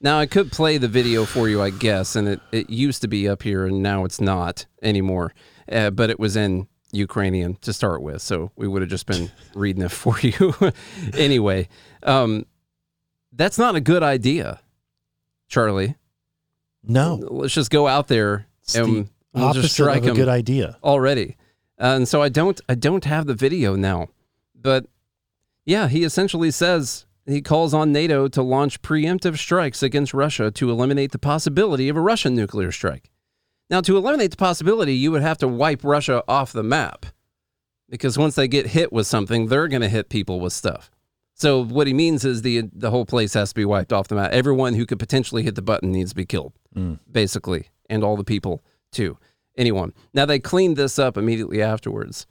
[0.00, 3.08] Now I could play the video for you, I guess, and it, it used to
[3.08, 5.32] be up here and now it's not anymore.
[5.70, 9.30] Uh, but it was in Ukrainian to start with, so we would have just been
[9.54, 10.54] reading it for you.
[11.14, 11.68] anyway,
[12.02, 12.46] um,
[13.32, 14.60] that's not a good idea,
[15.48, 15.96] Charlie.
[16.82, 20.14] no Let's just go out there it's and the we'll opposite just strike of a
[20.14, 21.36] good idea already.
[21.80, 24.08] Uh, and so I don't I don't have the video now.
[24.54, 24.86] But
[25.66, 30.70] yeah, he essentially says he calls on NATO to launch preemptive strikes against Russia to
[30.70, 33.10] eliminate the possibility of a Russian nuclear strike.
[33.70, 37.06] Now, to eliminate the possibility, you would have to wipe Russia off the map.
[37.88, 40.90] Because once they get hit with something, they're going to hit people with stuff.
[41.34, 44.14] So what he means is the the whole place has to be wiped off the
[44.14, 44.30] map.
[44.32, 46.98] Everyone who could potentially hit the button needs to be killed, mm.
[47.10, 48.62] basically, and all the people
[48.92, 49.18] too.
[49.56, 49.92] Anyone.
[50.12, 52.26] Now they cleaned this up immediately afterwards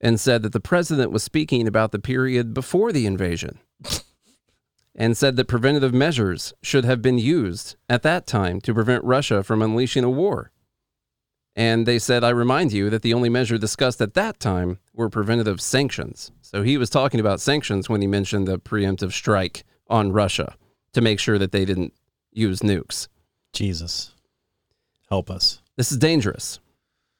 [0.00, 3.58] and said that the president was speaking about the period before the invasion
[4.94, 9.42] and said that preventative measures should have been used at that time to prevent Russia
[9.42, 10.50] from unleashing a war.
[11.58, 15.08] And they said, I remind you that the only measure discussed at that time were
[15.08, 16.30] preventative sanctions.
[16.42, 20.54] So he was talking about sanctions when he mentioned the preemptive strike on Russia
[20.92, 21.94] to make sure that they didn't
[22.30, 23.08] use nukes.
[23.52, 24.12] jesus
[25.08, 26.58] help us This is dangerous.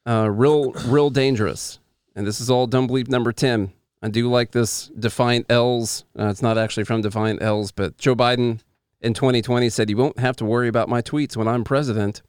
[0.07, 1.79] Uh, real, real dangerous.
[2.15, 3.73] And this is all dumb bleep number 10.
[4.03, 6.05] I do like this Defiant L's.
[6.19, 8.61] Uh, it's not actually from Defiant L's, but Joe Biden
[9.01, 12.23] in 2020 said, You won't have to worry about my tweets when I'm president.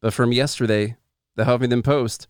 [0.00, 0.96] But from yesterday,
[1.36, 2.28] the Huffington Post,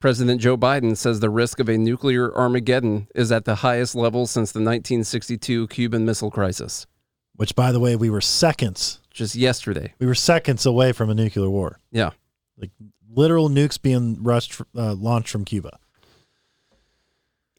[0.00, 4.26] President Joe Biden says the risk of a nuclear Armageddon is at the highest level
[4.26, 6.86] since the 1962 Cuban Missile Crisis.
[7.34, 9.94] which by the way we were seconds Just yesterday.
[9.98, 12.10] we were seconds away from a nuclear war Yeah.
[12.56, 12.70] like
[13.10, 15.78] literal nukes being rushed uh, launched from cuba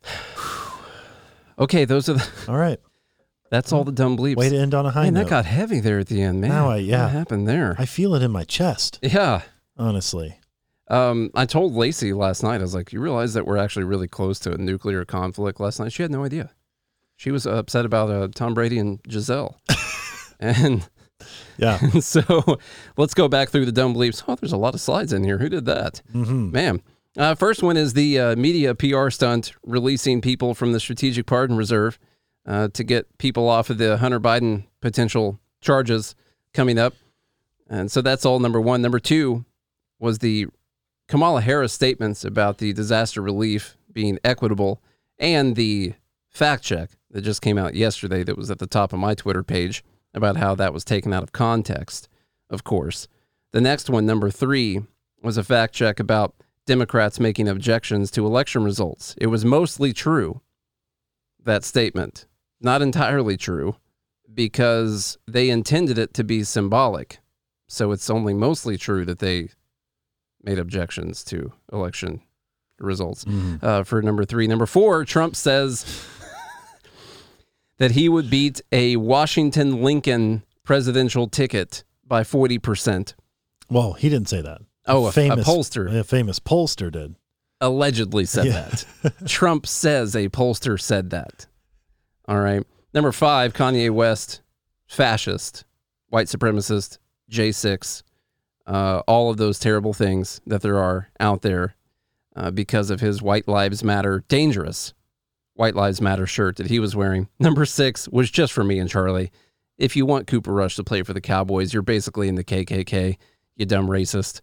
[1.58, 2.80] Okay, those are the, all right
[3.52, 4.36] that's all the dumb bleeps.
[4.38, 6.40] way to end on a high Man, note that got heavy there at the end,
[6.40, 6.52] man.
[6.52, 7.04] Now I- yeah.
[7.06, 7.76] What happened there?
[7.78, 9.42] i feel it in my chest yeah.
[9.78, 10.39] honestly
[10.90, 14.08] Um, I told Lacey last night, I was like, you realize that we're actually really
[14.08, 15.92] close to a nuclear conflict last night?
[15.94, 16.52] She had no idea.
[17.16, 19.58] She was upset about uh, Tom Brady and Gisele.
[20.40, 20.88] and
[21.58, 22.58] yeah so
[22.96, 24.24] let's go back through the dumb bleeps.
[24.28, 25.38] Oh, there's a lot of slides in here.
[25.38, 26.02] Who did that?
[26.12, 26.82] hmm Man.
[27.18, 31.58] Uh, first one is the uh, media PR stunt releasing people from the Strategic Pardon
[31.58, 32.00] Reserve.
[32.46, 36.16] uh, to get people off of the Hunter Biden potential charges
[36.54, 36.94] coming up.
[37.70, 38.82] And so that's all number one.
[38.82, 39.44] Number two
[40.00, 40.48] was the
[41.10, 44.80] Kamala Harris statements about the disaster relief being equitable
[45.18, 45.94] and the
[46.30, 49.42] fact check that just came out yesterday that was at the top of my Twitter
[49.42, 49.84] page
[50.14, 52.10] about how that was taken out of context,
[52.52, 53.08] of course.
[53.54, 54.84] The next one, number three,
[55.24, 56.36] was a fact check about
[56.68, 59.16] Democrats making objections to election results.
[59.18, 60.42] It was mostly true,
[61.44, 62.28] that statement.
[62.62, 63.78] Not entirely true,
[64.32, 67.18] because they intended it to be symbolic.
[67.68, 69.50] So it's only mostly true that they
[70.44, 72.22] made objections to election
[72.80, 73.26] results
[73.62, 74.48] uh, for number three.
[74.48, 76.06] Number four, Trump says
[77.78, 83.14] that he would beat a Washington Lincoln presidential ticket by 40%.
[83.70, 84.62] Well, he didn't say that.
[84.88, 85.94] Oh, a- a pollster.
[86.00, 87.16] A famous pollster did.
[87.62, 88.70] Allegedly said Yeah.
[89.04, 89.28] that.
[89.28, 91.46] Trump says a pollster said that.
[92.28, 92.66] All right.
[92.94, 94.42] Number five, Kanye West,
[94.88, 95.66] fascist,
[96.08, 96.98] white supremacist,
[97.30, 98.04] J6,
[98.70, 101.76] uh, all of those terrible things that there are out there
[102.36, 104.94] uh, because of his White Lives Matter, dangerous
[105.56, 107.28] White Lives Matter shirt that he was wearing.
[107.40, 109.32] Number six was just for me and Charlie.
[109.80, 113.18] If you want Cooper Rush to play for the Cowboys, you're basically in the KKK,
[113.56, 114.42] you dumb racist.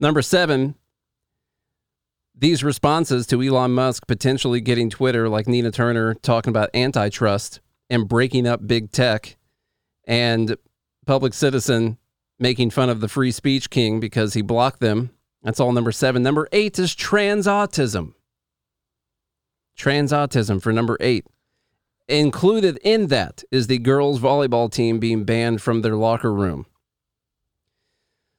[0.00, 0.74] Number seven,
[2.34, 7.60] these responses to Elon Musk potentially getting Twitter, like Nina Turner talking about antitrust
[7.90, 9.36] and breaking up big tech,
[10.04, 10.56] and
[11.04, 11.98] Public Citizen
[12.38, 15.10] making fun of the free speech king because he blocked them.
[15.42, 16.22] That's all number seven.
[16.22, 18.14] Number eight is trans autism.
[19.76, 21.26] Trans autism for number eight.
[22.08, 26.66] Included in that is the girls' volleyball team being banned from their locker room.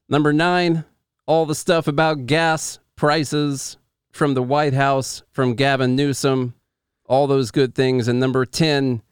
[0.09, 0.85] Number nine,
[1.27, 3.77] all the stuff about gas prices
[4.11, 6.55] from the White House, from Gavin Newsom,
[7.05, 8.07] all those good things.
[8.07, 9.03] And number 10,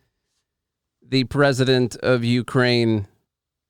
[1.07, 3.07] the president of Ukraine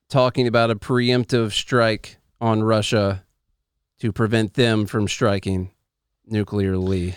[0.09, 3.23] talking about a preemptive strike on Russia
[3.99, 5.71] to prevent them from striking
[6.25, 7.15] nuclearly.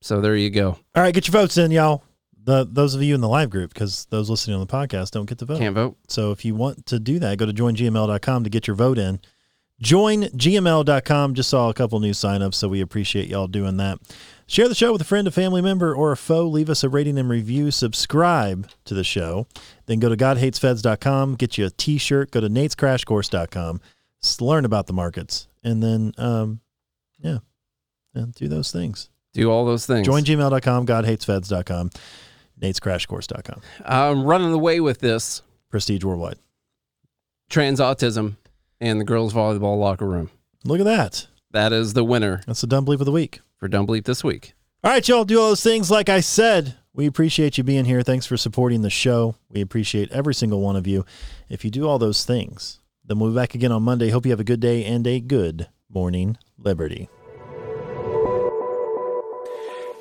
[0.00, 0.78] So there you go.
[0.94, 2.04] All right, get your votes in, y'all.
[2.42, 5.26] The those of you in the live group, because those listening on the podcast don't
[5.26, 5.58] get to vote.
[5.58, 5.98] Can't vote.
[6.08, 9.20] So if you want to do that, go to joingml.com to get your vote in.
[9.82, 11.34] Joingml.com.
[11.34, 13.98] Just saw a couple new signups, so we appreciate y'all doing that.
[14.50, 16.44] Share the show with a friend, a family member, or a foe.
[16.44, 17.70] Leave us a rating and review.
[17.70, 19.46] Subscribe to the show.
[19.86, 21.36] Then go to godhatesfeds.com.
[21.36, 22.32] Get you a t-shirt.
[22.32, 23.80] Go to natescrashcourse.com.
[24.40, 25.46] Learn about the markets.
[25.62, 26.58] And then, um,
[27.20, 27.38] yeah,
[28.12, 29.08] and do those things.
[29.34, 30.04] Do all those things.
[30.04, 31.90] Join gmail.com, godhatesfeds.com,
[32.60, 33.60] natescrashcourse.com.
[33.84, 36.38] I'm running away with this Prestige Worldwide.
[37.50, 38.34] trans autism
[38.80, 40.28] and the girls' volleyball locker room.
[40.64, 41.28] Look at that.
[41.52, 43.42] That is the winner That's the dumb bleep of the week.
[43.60, 44.54] For Dumb Bleep this week.
[44.82, 45.90] All right, y'all, do all those things.
[45.90, 48.02] Like I said, we appreciate you being here.
[48.02, 49.36] Thanks for supporting the show.
[49.50, 51.04] We appreciate every single one of you.
[51.48, 54.08] If you do all those things, then we'll be back again on Monday.
[54.08, 57.08] Hope you have a good day and a good morning, Liberty.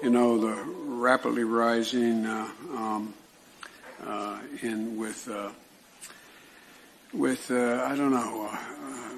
[0.02, 0.56] you know, the
[0.86, 3.14] rapidly rising uh, um,
[4.06, 5.50] uh, in with uh,
[7.14, 9.09] with uh, I don't know uh,